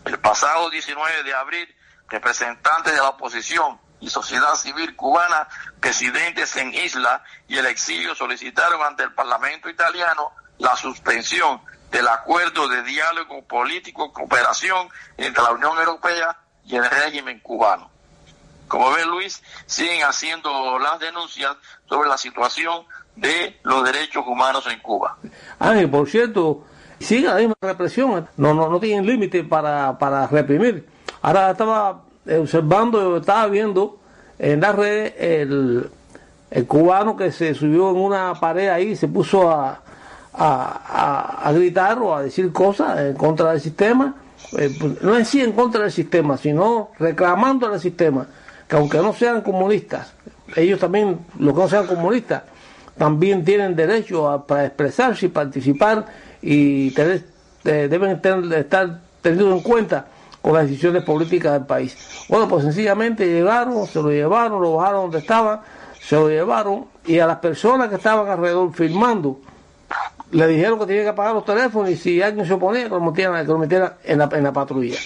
El 0.04 0.19
pasado 0.19 0.71
19 0.71 1.23
de 1.25 1.35
abril, 1.35 1.76
representantes 2.09 2.93
de 2.93 2.99
la 2.99 3.11
oposición 3.11 3.78
y 4.04 4.11
sociedad 4.11 4.54
civil 4.54 4.94
cubana, 4.94 5.49
residentes 5.80 6.54
en 6.56 6.75
isla 6.75 7.25
y 7.49 7.56
el 7.56 7.64
exilio 7.64 8.14
solicitaron 8.14 8.82
ante 8.82 9.02
el 9.02 9.14
Parlamento 9.14 9.70
italiano 9.70 10.32
la 10.58 10.76
suspensión 10.76 11.62
del 11.90 12.06
acuerdo 12.08 12.68
de 12.68 12.82
diálogo 12.82 13.42
político 13.44 14.12
cooperación 14.12 14.88
entre 15.16 15.42
la 15.42 15.52
Unión 15.52 15.78
Europea 15.78 16.37
y 16.66 16.76
el 16.76 16.84
régimen 16.84 17.40
cubano. 17.40 17.90
Como 18.68 18.92
ve 18.92 19.06
Luis, 19.06 19.42
siguen 19.64 20.02
haciendo 20.02 20.78
las 20.78 20.99
denuncias 20.99 21.56
sobre 21.88 22.08
la 22.11 22.18
situación 22.18 22.84
de 23.16 23.58
los 23.62 23.84
derechos 23.84 24.25
humanos 24.26 24.66
en 24.66 24.80
Cuba. 24.80 25.16
Ángel, 25.58 25.88
por 25.88 26.11
cierto, 26.11 26.66
sigue 27.00 27.28
la 27.28 27.37
misma 27.37 27.54
represión, 27.62 28.28
no, 28.37 28.52
no, 28.52 28.68
no 28.68 28.80
tienen 28.80 29.06
límite 29.06 29.44
para, 29.44 29.96
para 29.99 30.26
reprimir. 30.26 30.87
Ahora 31.23 31.52
estaba 31.52 32.03
observando, 32.26 33.16
estaba 33.19 33.47
viendo 33.49 33.99
en 34.38 34.61
la 34.61 34.73
red 34.73 35.12
el, 35.19 35.88
el 36.50 36.66
cubano 36.66 37.16
que 37.16 37.31
se 37.33 37.54
subió 37.54 37.90
en 37.90 37.97
una 37.97 38.35
pared 38.35 38.69
ahí 38.69 38.90
y 38.90 38.97
se 38.97 39.09
puso 39.09 39.50
a, 39.50 39.81
a, 40.33 41.52
gritar 41.54 41.99
o 41.99 42.14
a 42.14 42.23
decir 42.23 42.52
cosas 42.52 42.99
en 43.00 43.14
contra 43.14 43.52
del 43.52 43.61
sistema, 43.61 44.16
eh, 44.59 44.75
pues, 44.78 45.02
no 45.02 45.16
es 45.16 45.28
sí 45.28 45.40
en 45.40 45.52
contra 45.52 45.83
del 45.83 45.93
sistema, 45.93 46.37
sino 46.37 46.90
reclamando 46.99 47.66
al 47.66 47.81
sistema, 47.81 48.26
que 48.69 48.76
aunque 48.76 48.99
no 48.99 49.12
sean 49.12 49.43
comunistas, 49.43 50.12
ellos 50.57 50.81
también, 50.81 51.19
los 51.38 51.54
que 51.54 51.61
no 51.61 51.69
sean 51.69 51.87
comunistas, 51.87 52.43
también 52.97 53.45
tienen 53.45 53.75
derecho 53.75 54.28
a, 54.28 54.47
para 54.47 54.66
expresarse 54.66 55.26
y 55.26 55.28
participar 55.28 56.07
y 56.40 56.90
tener, 56.93 57.25
eh, 57.64 57.88
deben 57.90 58.11
estar 58.12 59.00
tenidos 59.23 59.52
en 59.52 59.61
cuenta 59.62 60.07
con 60.45 60.53
las 60.53 60.69
decisiones 60.69 61.03
políticas 61.05 61.55
del 61.55 61.65
país. 61.65 61.97
Bueno, 62.29 62.47
pues 62.47 62.65
sencillamente 62.65 63.27
llegaron, 63.27 63.87
se 63.87 64.03
lo 64.03 64.11
llevaron, 64.11 64.61
lo 64.61 64.75
bajaron 64.75 65.05
donde 65.05 65.21
estaba, 65.21 65.63
se 65.99 66.17
lo 66.17 66.29
llevaron 66.29 66.87
y 67.07 67.19
a 67.19 67.27
las 67.27 67.39
personas 67.39 67.89
que 67.89 67.95
estaban 67.95 68.29
alrededor 68.29 68.75
filmando, 68.75 69.41
le 70.33 70.47
dijeron 70.47 70.79
que 70.79 70.85
tenía 70.85 71.05
que 71.05 71.09
apagar 71.09 71.33
los 71.33 71.47
teléfonos 71.47 71.89
y 71.89 71.97
si 71.97 72.21
alguien 72.21 72.47
se 72.47 72.53
oponía, 72.53 72.89
lo 72.89 73.01
metieran, 73.01 73.41
que 73.47 73.53
lo 73.53 73.57
metieran 73.57 73.95
en, 74.05 74.19
la, 74.19 74.29
en 74.31 74.45
la 74.45 74.53
patrulla. 74.53 74.99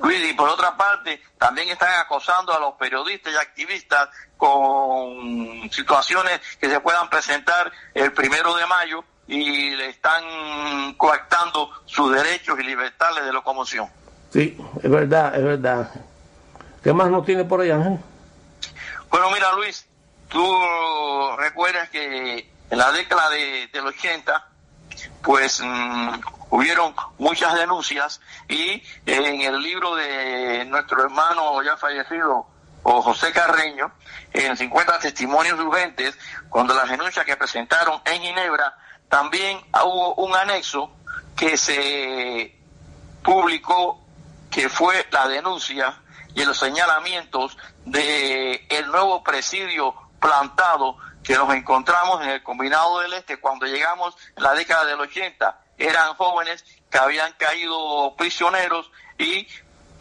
Luis, 0.00 0.30
y 0.30 0.34
por 0.34 0.50
otra 0.50 0.76
parte, 0.76 1.22
también 1.38 1.70
están 1.70 1.98
acosando 1.98 2.52
a 2.52 2.60
los 2.60 2.74
periodistas 2.74 3.32
y 3.32 3.36
activistas 3.36 4.10
con 4.36 5.70
situaciones 5.70 6.42
que 6.60 6.68
se 6.68 6.78
puedan 6.80 7.08
presentar 7.08 7.72
el 7.94 8.12
primero 8.12 8.54
de 8.54 8.66
mayo 8.66 9.02
y 9.28 9.70
le 9.76 9.88
están 9.88 10.92
coactando 10.98 11.70
sus 11.86 12.12
derechos 12.12 12.60
y 12.60 12.64
libertades 12.64 13.24
de 13.24 13.32
locomoción. 13.32 13.88
Sí, 14.32 14.56
es 14.82 14.90
verdad, 14.90 15.34
es 15.34 15.44
verdad. 15.44 15.90
¿Qué 16.82 16.92
más 16.92 17.10
nos 17.10 17.26
tiene 17.26 17.44
por 17.44 17.60
ahí, 17.60 17.70
Ángel? 17.70 17.98
Bueno, 19.10 19.30
mira, 19.30 19.52
Luis, 19.52 19.86
tú 20.28 20.46
recuerdas 21.36 21.90
que 21.90 22.48
en 22.70 22.78
la 22.78 22.92
década 22.92 23.28
de, 23.30 23.68
del 23.72 23.86
80, 23.86 24.48
pues 25.22 25.60
mm, 25.62 26.20
hubieron 26.50 26.94
muchas 27.18 27.54
denuncias 27.54 28.20
y 28.48 28.82
en 29.06 29.40
el 29.40 29.60
libro 29.60 29.94
de 29.96 30.64
nuestro 30.66 31.02
hermano 31.02 31.62
ya 31.62 31.76
fallecido, 31.76 32.46
o 32.82 33.02
José 33.02 33.32
Carreño, 33.32 33.92
en 34.32 34.56
50 34.56 34.98
testimonios 35.00 35.58
urgentes, 35.58 36.16
cuando 36.48 36.74
las 36.74 36.88
denuncias 36.88 37.26
que 37.26 37.36
presentaron 37.36 38.00
en 38.04 38.22
Ginebra, 38.22 38.74
también 39.08 39.58
hubo 39.84 40.14
un 40.14 40.34
anexo 40.34 40.90
que 41.36 41.56
se 41.56 42.56
publicó, 43.22 43.99
que 44.50 44.68
fue 44.68 45.06
la 45.10 45.28
denuncia 45.28 46.02
y 46.34 46.44
los 46.44 46.58
señalamientos 46.58 47.56
de 47.84 48.66
el 48.68 48.86
nuevo 48.88 49.22
presidio 49.22 49.94
plantado 50.20 50.96
que 51.22 51.34
nos 51.36 51.52
encontramos 51.54 52.22
en 52.22 52.30
el 52.30 52.42
combinado 52.42 53.00
del 53.00 53.12
este 53.14 53.38
cuando 53.38 53.66
llegamos 53.66 54.16
en 54.36 54.42
la 54.42 54.54
década 54.54 54.84
del 54.84 55.00
80 55.00 55.60
eran 55.78 56.14
jóvenes 56.14 56.64
que 56.90 56.98
habían 56.98 57.32
caído 57.32 58.14
prisioneros 58.16 58.90
y 59.18 59.46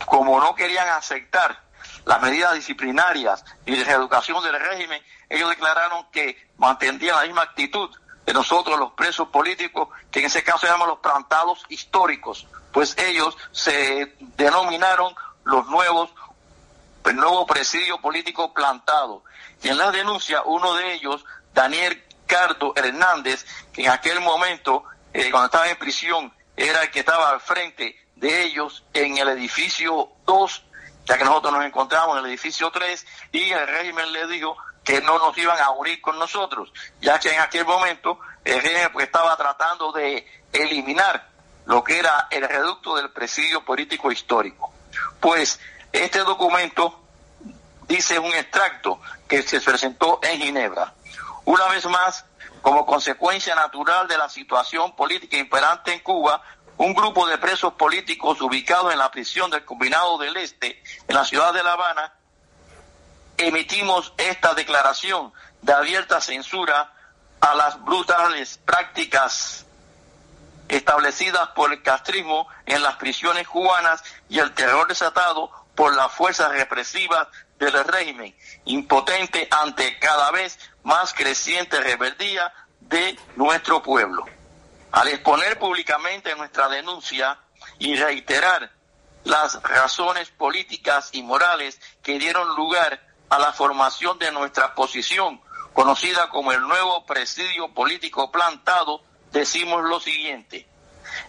como 0.06 0.40
no 0.40 0.56
querían 0.56 0.88
aceptar 0.90 1.62
las 2.06 2.22
medidas 2.22 2.56
disciplinarias 2.56 3.44
y 3.66 3.76
de 3.76 3.84
reeducación 3.84 4.44
del 4.44 4.60
régimen, 4.60 5.02
ellos 5.30 5.50
declararon 5.50 6.08
que 6.12 6.50
mantendrían 6.58 7.18
la 7.18 7.24
misma 7.24 7.44
actitud 7.44 7.90
de 8.30 8.34
nosotros 8.34 8.78
los 8.78 8.92
presos 8.92 9.30
políticos, 9.30 9.90
que 10.12 10.20
en 10.20 10.28
ese 10.28 10.44
caso 10.44 10.68
se 10.68 10.86
los 10.86 11.00
plantados 11.00 11.66
históricos, 11.68 12.46
pues 12.72 12.96
ellos 13.00 13.36
se 13.52 14.14
denominaron 14.20 15.16
los 15.46 15.66
nuevos, 15.66 16.12
el 17.06 17.16
nuevo 17.16 17.48
presidio 17.48 18.00
político 18.00 18.54
plantado. 18.54 19.24
Y 19.64 19.70
en 19.70 19.80
la 19.80 19.90
denuncia, 19.90 20.44
uno 20.46 20.76
de 20.76 20.94
ellos, 20.94 21.26
Daniel 21.56 22.04
Cardo 22.28 22.74
Hernández, 22.76 23.48
que 23.74 23.86
en 23.86 23.90
aquel 23.90 24.20
momento 24.20 24.84
eh, 25.12 25.32
cuando 25.32 25.48
estaba 25.48 25.68
en 25.68 25.80
prisión, 25.80 26.32
era 26.56 26.84
el 26.84 26.92
que 26.92 27.00
estaba 27.00 27.32
al 27.32 27.42
frente 27.42 28.00
de 28.16 28.44
ellos 28.44 28.84
en 28.94 29.18
el 29.18 29.30
edificio 29.30 30.10
2, 30.28 30.64
ya 31.06 31.18
que 31.18 31.24
nosotros 31.24 31.52
nos 31.52 31.66
encontramos 31.66 32.16
en 32.16 32.26
el 32.26 32.30
edificio 32.30 32.70
3, 32.70 33.08
y 33.32 33.50
el 33.50 33.68
régimen 33.68 34.12
le 34.12 34.28
dijo 34.28 34.56
que 34.90 35.02
no 35.02 35.20
nos 35.20 35.38
iban 35.38 35.60
a 35.60 35.70
unir 35.70 36.02
con 36.02 36.18
nosotros, 36.18 36.74
ya 37.00 37.20
que 37.20 37.32
en 37.32 37.40
aquel 37.40 37.64
momento 37.64 38.20
el 38.44 38.60
pues, 38.92 39.06
estaba 39.06 39.38
tratando 39.38 39.92
de 39.92 40.26
eliminar 40.52 41.30
lo 41.68 41.84
que 41.84 42.00
era 42.00 42.28
el 42.32 42.42
reducto 42.50 42.96
del 42.96 43.12
presidio 43.12 43.64
político 43.64 44.12
histórico. 44.12 44.74
Pues 45.20 45.60
este 45.92 46.18
documento 46.22 47.04
dice 47.88 48.18
un 48.18 48.34
extracto 48.34 49.00
que 49.28 49.44
se 49.44 49.62
presentó 49.62 50.20
en 50.24 50.42
Ginebra. 50.42 50.96
Una 51.46 51.68
vez 51.68 51.86
más, 51.86 52.26
como 52.64 52.88
consecuencia 52.88 53.54
natural 53.54 54.08
de 54.08 54.18
la 54.18 54.28
situación 54.28 54.96
política 54.96 55.38
imperante 55.38 55.94
en 55.94 56.00
Cuba, 56.00 56.42
un 56.78 56.96
grupo 56.96 57.28
de 57.28 57.38
presos 57.38 57.74
políticos 57.74 58.42
ubicados 58.42 58.92
en 58.92 58.98
la 58.98 59.12
prisión 59.12 59.52
del 59.52 59.64
Combinado 59.66 60.18
del 60.18 60.36
Este, 60.38 60.82
en 61.08 61.16
la 61.16 61.26
ciudad 61.26 61.54
de 61.54 61.62
La 61.62 61.74
Habana, 61.74 62.12
emitimos 63.40 64.14
esta 64.18 64.54
declaración 64.54 65.34
de 65.62 65.74
abierta 65.74 66.22
censura 66.22 66.94
a 67.40 67.56
las 67.56 67.84
brutales 67.84 68.60
prácticas 68.66 69.66
establecidas 70.68 71.50
por 71.50 71.74
el 71.74 71.82
castrismo 71.82 72.48
en 72.66 72.84
las 72.84 72.98
prisiones 72.98 73.48
cubanas 73.48 74.04
y 74.30 74.40
el 74.40 74.54
terror 74.54 74.88
desatado 74.88 75.50
por 75.76 75.96
las 75.96 76.12
fuerzas 76.12 76.52
represivas 76.52 77.28
del 77.58 77.84
régimen, 77.84 78.36
impotente 78.66 79.48
ante 79.52 79.98
cada 80.00 80.32
vez 80.32 80.60
más 80.84 81.14
creciente 81.14 81.80
rebeldía 81.82 82.54
de 82.82 83.18
nuestro 83.36 83.82
pueblo. 83.82 84.26
Al 84.92 85.08
exponer 85.08 85.58
públicamente 85.58 86.36
nuestra 86.36 86.68
denuncia 86.68 87.38
y 87.78 87.96
reiterar 87.96 88.72
las 89.24 89.62
razones 89.64 90.30
políticas 90.30 91.10
y 91.14 91.24
morales 91.24 91.80
que 92.02 92.18
dieron 92.18 92.56
lugar 92.56 93.09
a 93.30 93.40
la 93.40 93.54
formación 93.54 94.18
de 94.20 94.32
nuestra 94.32 94.74
posición, 94.76 95.42
conocida 95.74 96.30
como 96.30 96.52
el 96.52 96.62
nuevo 96.62 97.06
presidio 97.06 97.74
político 97.74 98.32
plantado, 98.32 99.02
decimos 99.32 99.84
lo 99.84 100.00
siguiente. 100.00 100.68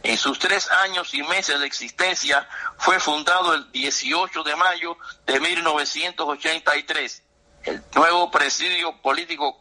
En 0.03 0.17
sus 0.17 0.39
tres 0.39 0.71
años 0.71 1.15
y 1.15 1.23
meses 1.23 1.61
de 1.61 1.67
existencia 1.67 2.49
fue 2.79 3.01
fundado 3.01 3.55
el 3.55 3.71
18 3.73 4.43
de 4.43 4.57
mayo 4.57 4.97
de 5.27 5.41
1983. 5.41 7.23
El 7.65 7.85
nuevo 7.95 8.31
presidio 8.31 9.01
político 9.03 9.61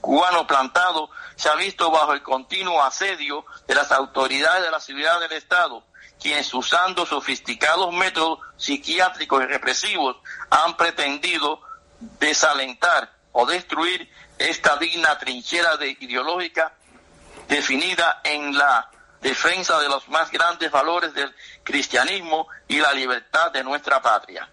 cubano 0.00 0.46
plantado 0.46 1.10
se 1.36 1.48
ha 1.48 1.54
visto 1.56 1.90
bajo 1.90 2.12
el 2.12 2.22
continuo 2.22 2.82
asedio 2.82 3.44
de 3.66 3.74
las 3.74 3.90
autoridades 3.92 4.64
de 4.64 4.70
la 4.70 4.80
seguridad 4.80 5.20
del 5.20 5.32
Estado, 5.32 5.84
quienes 6.20 6.52
usando 6.54 7.04
sofisticados 7.06 7.92
métodos 7.92 8.38
psiquiátricos 8.56 9.42
y 9.42 9.46
represivos 9.46 10.16
han 10.50 10.76
pretendido 10.76 11.62
desalentar 12.00 13.12
o 13.32 13.46
destruir 13.46 14.10
esta 14.38 14.76
digna 14.76 15.18
trinchera 15.18 15.76
de 15.76 15.96
ideológica 16.00 16.72
definida 17.48 18.20
en 18.24 18.56
la 18.56 18.90
defensa 19.20 19.78
de 19.80 19.88
los 19.88 20.08
más 20.08 20.30
grandes 20.30 20.70
valores 20.70 21.12
del 21.14 21.34
cristianismo 21.62 22.48
y 22.68 22.78
la 22.78 22.92
libertad 22.92 23.50
de 23.50 23.62
nuestra 23.62 24.00
patria. 24.00 24.48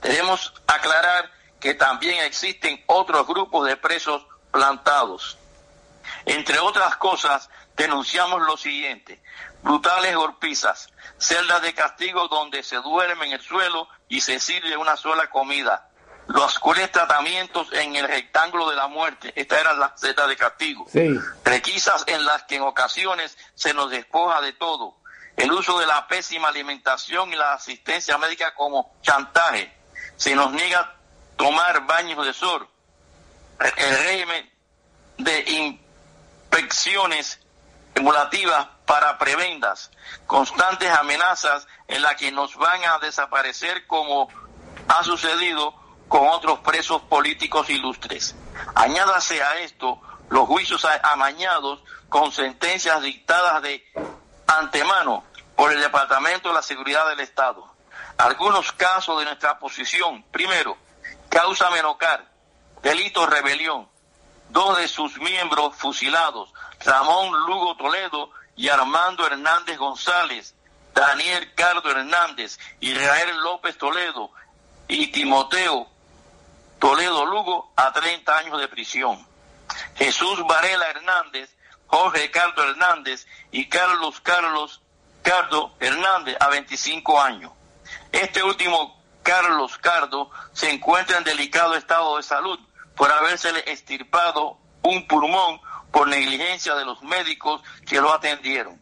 Debemos 0.00 0.54
aclarar 0.66 1.30
que 1.60 1.74
también 1.74 2.24
existen 2.24 2.82
otros 2.86 3.26
grupos 3.26 3.66
de 3.66 3.76
presos 3.76 4.26
plantados. 4.50 5.38
Entre 6.24 6.58
otras 6.58 6.96
cosas, 6.96 7.50
denunciamos 7.76 8.42
lo 8.42 8.56
siguiente, 8.56 9.22
brutales 9.62 10.14
golpizas, 10.16 10.88
celdas 11.18 11.62
de 11.62 11.74
castigo 11.74 12.28
donde 12.28 12.62
se 12.62 12.76
duerme 12.76 13.26
en 13.26 13.32
el 13.32 13.42
suelo 13.42 13.88
y 14.08 14.20
se 14.20 14.40
sirve 14.40 14.76
una 14.76 14.96
sola 14.96 15.28
comida, 15.28 15.90
los 16.28 16.58
crueles 16.58 16.90
tratamientos 16.90 17.68
en 17.72 17.94
el 17.96 18.06
rectángulo 18.06 18.68
de 18.68 18.76
la 18.76 18.88
muerte, 18.88 19.32
estas 19.36 19.60
eran 19.60 19.78
las 19.78 20.00
zetas 20.00 20.28
de 20.28 20.36
castigo, 20.36 20.86
requisas 21.44 22.04
en 22.06 22.24
las 22.24 22.44
que 22.44 22.56
en 22.56 22.62
ocasiones 22.62 23.36
se 23.54 23.72
nos 23.74 23.90
despoja 23.90 24.40
de 24.40 24.52
todo, 24.52 24.96
el 25.36 25.52
uso 25.52 25.78
de 25.78 25.86
la 25.86 26.06
pésima 26.08 26.48
alimentación 26.48 27.32
y 27.32 27.36
la 27.36 27.54
asistencia 27.54 28.18
médica 28.18 28.54
como 28.54 28.96
chantaje, 29.02 29.72
se 30.16 30.34
nos 30.34 30.52
niega 30.52 30.94
tomar 31.36 31.86
baños 31.86 32.26
de 32.26 32.32
sol, 32.32 32.68
el 33.60 33.98
régimen 33.98 34.50
de 35.18 35.78
inspecciones 36.50 37.38
emulativas 37.94 38.68
para 38.84 39.16
prebendas, 39.18 39.90
constantes 40.26 40.90
amenazas 40.90 41.66
en 41.88 42.02
las 42.02 42.16
que 42.16 42.32
nos 42.32 42.56
van 42.56 42.82
a 42.84 42.98
desaparecer 42.98 43.86
como 43.86 44.28
ha 44.88 45.02
sucedido 45.04 45.74
con 46.08 46.28
otros 46.28 46.60
presos 46.60 47.02
políticos 47.02 47.68
ilustres. 47.70 48.34
Añádase 48.74 49.42
a 49.42 49.58
esto 49.60 50.00
los 50.28 50.46
juicios 50.46 50.86
amañados 51.02 51.80
con 52.08 52.32
sentencias 52.32 53.02
dictadas 53.02 53.62
de 53.62 53.84
antemano 54.46 55.24
por 55.54 55.72
el 55.72 55.80
Departamento 55.80 56.48
de 56.48 56.54
la 56.54 56.62
Seguridad 56.62 57.08
del 57.08 57.20
Estado. 57.20 57.66
Algunos 58.18 58.72
casos 58.72 59.18
de 59.18 59.24
nuestra 59.24 59.58
posición. 59.58 60.24
Primero, 60.30 60.76
causa 61.28 61.70
menocar, 61.70 62.26
delito 62.82 63.26
rebelión. 63.26 63.88
Dos 64.48 64.78
de 64.78 64.86
sus 64.86 65.18
miembros 65.18 65.74
fusilados, 65.74 66.52
Ramón 66.84 67.32
Lugo 67.46 67.76
Toledo 67.76 68.30
y 68.54 68.68
Armando 68.68 69.26
Hernández 69.26 69.76
González, 69.76 70.54
Daniel 70.94 71.52
Cardo 71.54 71.90
Hernández, 71.90 72.58
Israel 72.80 73.36
López 73.42 73.76
Toledo 73.76 74.30
y 74.86 75.08
Timoteo 75.08 75.88
Toledo 76.78 77.26
Lugo 77.26 77.72
a 77.76 77.92
30 77.92 78.38
años 78.38 78.60
de 78.60 78.68
prisión. 78.68 79.26
Jesús 79.96 80.46
Varela 80.46 80.86
Hernández, 80.90 81.56
Jorge 81.86 82.30
Cardo 82.30 82.62
Hernández 82.62 83.26
y 83.50 83.68
Carlos 83.68 84.20
Carlos 84.20 84.82
Cardo 85.22 85.74
Hernández 85.80 86.36
a 86.40 86.48
25 86.48 87.20
años. 87.20 87.52
Este 88.12 88.42
último, 88.42 89.02
Carlos 89.22 89.78
Cardo, 89.78 90.30
se 90.52 90.70
encuentra 90.70 91.18
en 91.18 91.24
delicado 91.24 91.74
estado 91.74 92.16
de 92.16 92.22
salud 92.22 92.58
por 92.94 93.10
habérsele 93.10 93.62
estirpado 93.70 94.58
un 94.82 95.06
pulmón 95.06 95.60
por 95.90 96.08
negligencia 96.08 96.74
de 96.74 96.84
los 96.84 97.02
médicos 97.02 97.62
que 97.86 98.00
lo 98.00 98.12
atendieron. 98.12 98.80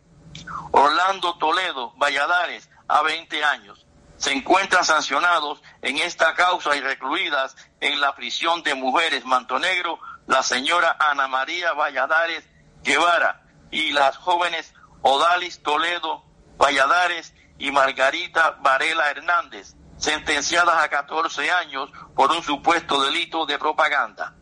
Orlando 0.72 1.36
Toledo 1.38 1.92
Valladares, 1.96 2.68
a 2.88 3.02
20 3.02 3.44
años. 3.44 3.83
Se 4.24 4.32
encuentran 4.32 4.86
sancionados 4.86 5.62
en 5.82 5.98
esta 5.98 6.32
causa 6.32 6.74
y 6.74 6.80
recluidas 6.80 7.54
en 7.78 8.00
la 8.00 8.16
prisión 8.16 8.62
de 8.62 8.74
mujeres 8.74 9.26
Mantonegro 9.26 9.98
la 10.26 10.42
señora 10.42 10.96
Ana 10.98 11.28
María 11.28 11.74
Valladares 11.74 12.42
Guevara 12.82 13.42
y 13.70 13.92
las 13.92 14.16
jóvenes 14.16 14.72
Odalis 15.02 15.62
Toledo 15.62 16.24
Valladares 16.56 17.34
y 17.58 17.70
Margarita 17.70 18.56
Varela 18.62 19.10
Hernández, 19.10 19.74
sentenciadas 19.98 20.82
a 20.82 20.88
14 20.88 21.50
años 21.50 21.90
por 22.16 22.32
un 22.32 22.42
supuesto 22.42 23.02
delito 23.02 23.44
de 23.44 23.58
propaganda. 23.58 24.36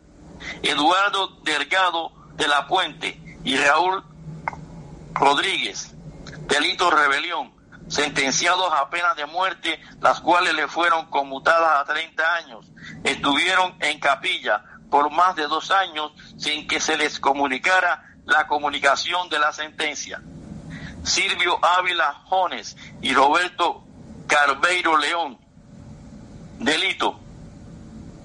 Eduardo 0.61 1.27
Delgado 1.43 2.13
de 2.35 2.47
la 2.47 2.67
Puente 2.67 3.19
y 3.43 3.57
Raúl 3.57 4.01
Rodríguez, 5.11 5.91
delito 6.47 6.89
de 6.89 6.95
rebelión, 6.95 7.52
sentenciados 7.87 8.71
a 8.73 8.89
pena 8.89 9.13
de 9.15 9.25
muerte, 9.25 9.81
las 10.01 10.19
cuales 10.21 10.53
le 10.53 10.67
fueron 10.67 11.05
conmutadas 11.07 11.81
a 11.81 11.85
30 11.93 12.35
años. 12.35 12.65
Estuvieron 13.03 13.75
en 13.79 13.99
capilla 13.99 14.63
por 14.89 15.09
más 15.11 15.35
de 15.35 15.47
dos 15.47 15.71
años 15.71 16.11
sin 16.37 16.67
que 16.67 16.79
se 16.79 16.97
les 16.97 17.19
comunicara 17.19 18.15
la 18.25 18.47
comunicación 18.47 19.29
de 19.29 19.39
la 19.39 19.51
sentencia. 19.51 20.21
Silvio 21.03 21.59
Ávila 21.63 22.21
Jones 22.25 22.77
y 23.01 23.13
Roberto 23.13 23.83
Carbeiro 24.27 24.97
León, 24.97 25.37
delito, 26.59 27.19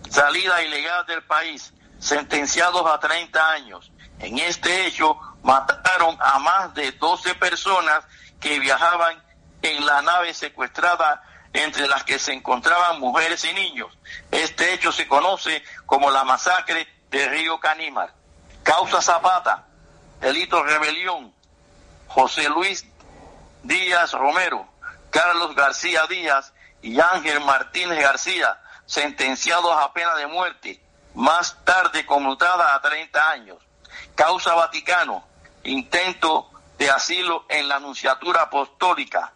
salida 0.08 0.62
ilegal 0.62 1.04
del 1.06 1.22
país, 1.24 1.72
sentenciados 1.98 2.86
a 2.86 3.00
30 3.00 3.50
años. 3.50 3.90
En 4.20 4.38
este 4.38 4.86
hecho 4.86 5.18
mataron 5.42 6.16
a 6.20 6.38
más 6.38 6.74
de 6.74 6.92
12 6.92 7.34
personas 7.34 8.04
que 8.40 8.58
viajaban 8.60 9.22
en 9.62 9.86
la 9.86 10.02
nave 10.02 10.34
secuestrada 10.34 11.22
entre 11.52 11.88
las 11.88 12.04
que 12.04 12.18
se 12.18 12.32
encontraban 12.32 13.00
mujeres 13.00 13.44
y 13.44 13.52
niños. 13.52 13.96
Este 14.30 14.74
hecho 14.74 14.92
se 14.92 15.08
conoce 15.08 15.62
como 15.86 16.10
la 16.10 16.24
masacre 16.24 16.86
de 17.10 17.28
Río 17.28 17.58
Canímar. 17.58 18.12
Causa 18.62 19.00
Zapata, 19.00 19.66
delito 20.20 20.62
rebelión, 20.62 21.32
José 22.06 22.48
Luis 22.48 22.86
Díaz 23.62 24.12
Romero, 24.12 24.68
Carlos 25.10 25.54
García 25.54 26.06
Díaz 26.06 26.52
y 26.82 27.00
Ángel 27.00 27.40
Martínez 27.40 27.98
García, 27.98 28.60
sentenciados 28.86 29.72
a 29.72 29.92
pena 29.92 30.14
de 30.16 30.26
muerte, 30.26 30.82
más 31.14 31.56
tarde 31.64 32.06
conmutada 32.06 32.74
a 32.74 32.80
30 32.80 33.30
años. 33.30 33.58
Causa 34.14 34.54
Vaticano, 34.54 35.24
intento 35.64 36.50
de 36.78 36.90
asilo 36.90 37.46
en 37.48 37.68
la 37.68 37.76
Anunciatura 37.76 38.42
Apostólica, 38.42 39.32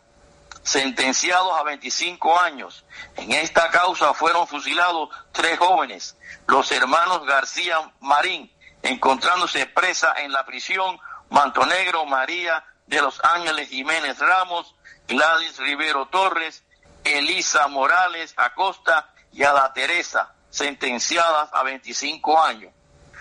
sentenciados 0.62 1.58
a 1.58 1.62
25 1.64 2.38
años. 2.38 2.84
En 3.16 3.32
esta 3.32 3.70
causa 3.70 4.14
fueron 4.14 4.46
fusilados 4.46 5.08
tres 5.32 5.58
jóvenes, 5.58 6.16
los 6.46 6.70
hermanos 6.72 7.26
García 7.26 7.78
Marín, 8.00 8.52
encontrándose 8.82 9.66
presa 9.66 10.14
en 10.18 10.32
la 10.32 10.44
prisión 10.44 10.98
Mantonegro 11.30 12.04
María 12.06 12.64
de 12.86 13.00
los 13.00 13.20
Ángeles 13.24 13.68
Jiménez 13.68 14.18
Ramos, 14.18 14.74
Gladys 15.08 15.58
Rivero 15.58 16.06
Torres, 16.06 16.62
Elisa 17.04 17.66
Morales 17.68 18.34
Acosta 18.36 19.12
y 19.32 19.42
Ada 19.42 19.72
Teresa, 19.72 20.34
sentenciadas 20.50 21.48
a 21.52 21.62
25 21.62 22.40
años. 22.42 22.72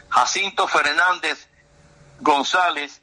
Jacinto 0.09 0.67
Fernández 0.67 1.47
González, 2.19 3.01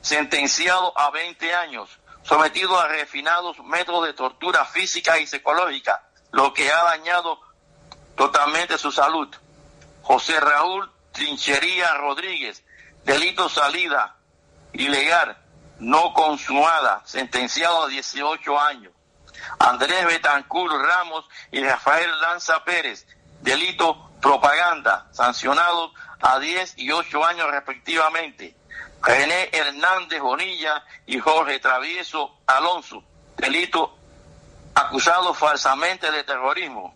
sentenciado 0.00 0.98
a 0.98 1.10
20 1.10 1.54
años, 1.54 1.90
sometido 2.24 2.78
a 2.80 2.88
refinados 2.88 3.58
métodos 3.60 4.06
de 4.06 4.14
tortura 4.14 4.64
física 4.64 5.18
y 5.18 5.26
psicológica, 5.26 6.08
lo 6.32 6.52
que 6.52 6.70
ha 6.72 6.82
dañado 6.84 7.40
totalmente 8.16 8.78
su 8.78 8.90
salud. 8.90 9.28
José 10.02 10.40
Raúl 10.40 10.90
Trinchería 11.12 11.94
Rodríguez, 11.94 12.64
delito 13.04 13.48
salida 13.48 14.16
ilegal, 14.72 15.38
no 15.78 16.12
consumada, 16.12 17.02
sentenciado 17.04 17.84
a 17.84 17.88
18 17.88 18.60
años. 18.60 18.92
Andrés 19.58 20.06
Betancur 20.06 20.70
Ramos 20.82 21.28
y 21.52 21.62
Rafael 21.62 22.10
Lanza 22.20 22.64
Pérez, 22.64 23.06
delito 23.40 24.10
propaganda, 24.20 25.06
sancionados 25.12 25.92
a 26.20 26.38
10 26.38 26.78
y 26.78 26.90
8 26.90 27.24
años 27.24 27.50
respectivamente. 27.50 28.56
René 29.04 29.50
Hernández 29.52 30.20
Bonilla 30.20 30.82
y 31.04 31.18
Jorge 31.18 31.60
Travieso 31.60 32.38
Alonso, 32.46 33.04
delito 33.36 33.98
acusados 34.74 35.36
falsamente 35.36 36.10
de 36.10 36.24
terrorismo, 36.24 36.94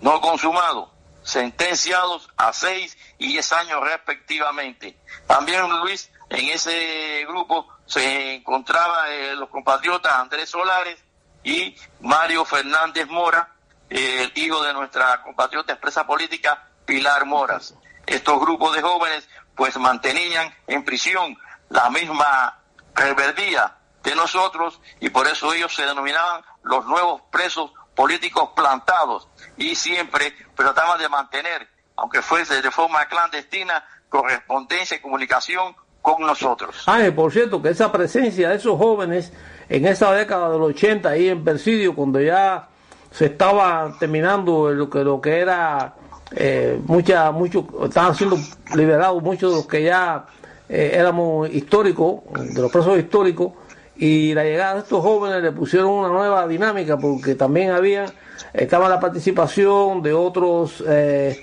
no 0.00 0.20
consumado, 0.20 0.92
sentenciados 1.22 2.28
a 2.36 2.52
6 2.52 2.98
y 3.18 3.28
10 3.28 3.52
años 3.52 3.80
respectivamente. 3.82 4.98
También 5.26 5.68
Luis, 5.80 6.10
en 6.30 6.48
ese 6.48 7.24
grupo 7.28 7.68
se 7.86 8.34
encontraba 8.34 9.08
eh, 9.10 9.36
los 9.36 9.48
compatriotas 9.48 10.12
Andrés 10.14 10.50
Solares 10.50 10.98
y 11.44 11.76
Mario 12.00 12.44
Fernández 12.44 13.06
Mora, 13.06 13.54
el 13.88 14.32
hijo 14.34 14.62
de 14.64 14.72
nuestra 14.72 15.22
compatriota 15.22 15.72
expresa 15.72 16.04
política 16.04 16.68
Pilar 16.84 17.24
Moras. 17.24 17.74
Estos 18.04 18.40
grupos 18.40 18.74
de 18.74 18.82
jóvenes 18.82 19.28
pues 19.56 19.76
mantenían 19.78 20.52
en 20.66 20.84
prisión 20.84 21.36
la 21.70 21.90
misma 21.90 22.58
reverdía 22.94 23.74
de 24.04 24.14
nosotros 24.14 24.80
y 25.00 25.08
por 25.08 25.26
eso 25.26 25.52
ellos 25.52 25.74
se 25.74 25.84
denominaban 25.84 26.42
los 26.62 26.86
nuevos 26.86 27.22
presos 27.30 27.72
políticos 27.94 28.50
plantados 28.54 29.28
y 29.56 29.74
siempre 29.74 30.32
trataban 30.54 30.98
de 30.98 31.08
mantener, 31.08 31.68
aunque 31.96 32.22
fuese 32.22 32.60
de 32.62 32.70
forma 32.70 33.06
clandestina, 33.06 33.84
correspondencia 34.08 34.96
y 34.96 35.00
comunicación 35.00 35.74
con 36.02 36.20
nosotros. 36.20 36.84
Ah, 36.86 37.00
por 37.14 37.32
cierto, 37.32 37.60
que 37.60 37.70
esa 37.70 37.90
presencia 37.90 38.50
de 38.50 38.56
esos 38.56 38.78
jóvenes 38.78 39.32
en 39.68 39.86
esa 39.86 40.12
década 40.12 40.50
del 40.50 40.62
80 40.62 41.08
ahí 41.08 41.28
en 41.28 41.42
Persidio, 41.42 41.96
cuando 41.96 42.20
ya 42.20 42.68
se 43.10 43.26
estaba 43.26 43.96
terminando 43.98 44.70
lo 44.70 44.88
que, 44.88 44.98
lo 45.00 45.20
que 45.20 45.40
era 45.40 45.94
eh, 46.34 46.80
mucha, 46.86 47.30
mucho, 47.30 47.66
estaban 47.84 48.14
siendo 48.14 48.38
liberados 48.74 49.22
muchos 49.22 49.50
de 49.50 49.56
los 49.56 49.66
que 49.66 49.82
ya 49.82 50.26
eh, 50.68 50.92
éramos 50.94 51.48
históricos, 51.50 52.20
de 52.54 52.60
los 52.60 52.70
presos 52.70 52.98
históricos, 52.98 53.52
y 53.96 54.34
la 54.34 54.44
llegada 54.44 54.74
de 54.74 54.80
estos 54.80 55.00
jóvenes 55.02 55.42
le 55.42 55.52
pusieron 55.52 55.90
una 55.90 56.08
nueva 56.08 56.46
dinámica 56.46 56.98
porque 56.98 57.34
también 57.34 57.70
había, 57.70 58.06
estaba 58.52 58.88
la 58.88 59.00
participación 59.00 60.02
de 60.02 60.12
otros 60.12 60.84
eh, 60.86 61.42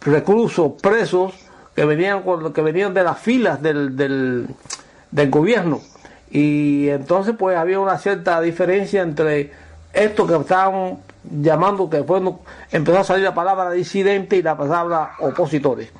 reclusos, 0.00 0.72
presos, 0.80 1.34
que 1.74 1.84
venían, 1.84 2.22
que 2.54 2.62
venían 2.62 2.94
de 2.94 3.02
las 3.02 3.18
filas 3.18 3.60
del, 3.60 3.96
del, 3.96 4.46
del 5.10 5.30
gobierno. 5.30 5.80
Y 6.30 6.88
entonces 6.88 7.34
pues 7.38 7.56
había 7.56 7.78
una 7.80 7.98
cierta 7.98 8.40
diferencia 8.40 9.02
entre 9.02 9.52
esto 9.92 10.26
que 10.26 10.36
estaban 10.36 10.98
llamando, 11.24 11.88
que 11.88 11.98
después 11.98 12.22
empezó 12.70 12.98
a 12.98 13.04
salir 13.04 13.24
la 13.24 13.34
palabra 13.34 13.70
disidente 13.70 14.36
y 14.36 14.42
la 14.42 14.56
palabra 14.56 15.14
opositores. 15.20 15.90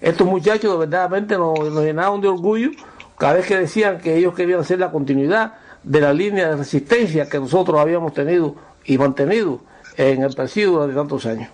Estos 0.00 0.26
muchachos 0.26 0.78
verdaderamente 0.78 1.36
nos, 1.36 1.58
llenaron 1.82 2.20
de 2.20 2.28
orgullo 2.28 2.70
cada 3.18 3.34
vez 3.34 3.46
que 3.46 3.58
decían 3.58 3.98
que 3.98 4.16
ellos 4.16 4.34
querían 4.34 4.60
hacer 4.60 4.78
la 4.78 4.90
continuidad 4.90 5.54
de 5.82 6.00
la 6.00 6.12
línea 6.12 6.48
de 6.48 6.56
resistencia 6.56 7.28
que 7.28 7.38
nosotros 7.38 7.80
habíamos 7.80 8.14
tenido 8.14 8.54
y 8.84 8.96
mantenido 8.96 9.60
en 9.96 10.22
el 10.22 10.34
presidio 10.34 10.70
durante 10.72 10.94
tantos 10.94 11.26
años. 11.26 11.50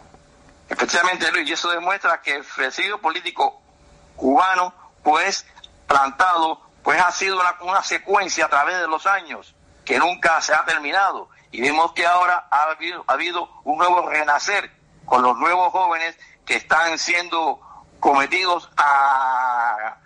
Especialmente 0.69 1.31
Luis, 1.33 1.49
y 1.49 1.53
eso 1.53 1.71
demuestra 1.71 2.21
que 2.21 2.37
el 2.37 2.45
presidio 2.45 2.99
político 3.01 3.61
cubano, 4.17 4.75
pues 5.03 5.47
plantado, 5.87 6.61
pues 6.83 7.01
ha 7.01 7.11
sido 7.11 7.39
una 7.63 7.83
secuencia 7.83 8.47
a 8.47 8.49
través 8.49 8.79
de 8.79 8.87
los 8.87 9.07
años 9.07 9.55
que 9.85 9.99
nunca 9.99 10.41
se 10.41 10.55
ha 10.55 10.65
terminado 10.65 11.29
y 11.55 11.61
vemos 11.61 11.93
que 11.93 12.05
ahora 12.05 12.49
ha 12.51 12.73
habido, 12.73 13.05
ha 13.07 13.13
habido 13.13 13.49
un 13.63 13.79
nuevo 13.79 14.09
renacer 14.09 14.73
con 15.05 15.23
los 15.23 15.39
nuevos 15.39 15.71
jóvenes 15.71 16.19
que 16.45 16.57
están 16.57 16.99
siendo 16.99 17.61
cometidos 18.01 18.69
a, 18.77 19.97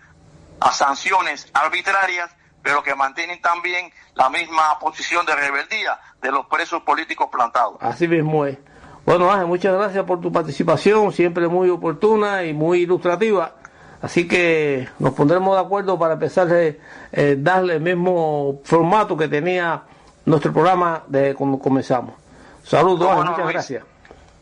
a 0.60 0.72
sanciones 0.72 1.48
arbitrarias, 1.54 2.28
pero 2.62 2.82
que 2.82 2.94
mantienen 2.94 3.40
también 3.40 3.90
la 4.14 4.28
misma 4.28 4.78
posición 4.78 5.24
de 5.24 5.34
rebeldía 5.36 5.98
de 6.20 6.30
los 6.30 6.44
presos 6.48 6.82
políticos 6.82 7.28
plantados. 7.32 7.78
Así 7.80 8.06
mismo 8.06 8.44
es. 8.44 8.58
Bueno, 9.06 9.32
Ángel, 9.32 9.46
muchas 9.46 9.72
gracias 9.72 10.04
por 10.04 10.20
tu 10.20 10.30
participación, 10.30 11.12
siempre 11.12 11.48
muy 11.48 11.70
oportuna 11.70 12.44
y 12.44 12.52
muy 12.52 12.80
ilustrativa. 12.80 13.54
Así 14.02 14.28
que 14.28 14.86
nos 14.98 15.14
pondremos 15.14 15.56
de 15.56 15.62
acuerdo 15.64 15.98
para 15.98 16.12
empezar 16.12 16.52
a 16.52 16.60
eh, 16.60 17.36
darle 17.38 17.76
el 17.76 17.80
mismo 17.80 18.60
formato 18.64 19.16
que 19.16 19.28
tenía 19.28 19.84
nuestro 20.28 20.52
programa 20.52 21.04
de 21.08 21.34
cuando 21.34 21.58
comenzamos. 21.58 22.14
Saludos, 22.62 23.24
muchas 23.24 23.48
gracias. 23.48 23.84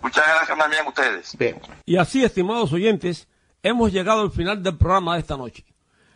Muchas 0.03 0.25
gracias 0.27 0.59
también 0.59 0.85
a 0.85 0.89
ustedes. 0.89 1.37
Bien. 1.39 1.57
Y 1.85 1.97
así, 1.97 2.25
estimados 2.25 2.73
oyentes, 2.73 3.29
hemos 3.63 3.93
llegado 3.93 4.23
al 4.23 4.31
final 4.31 4.63
del 4.63 4.77
programa 4.77 5.15
de 5.15 5.21
esta 5.21 5.37
noche. 5.37 5.65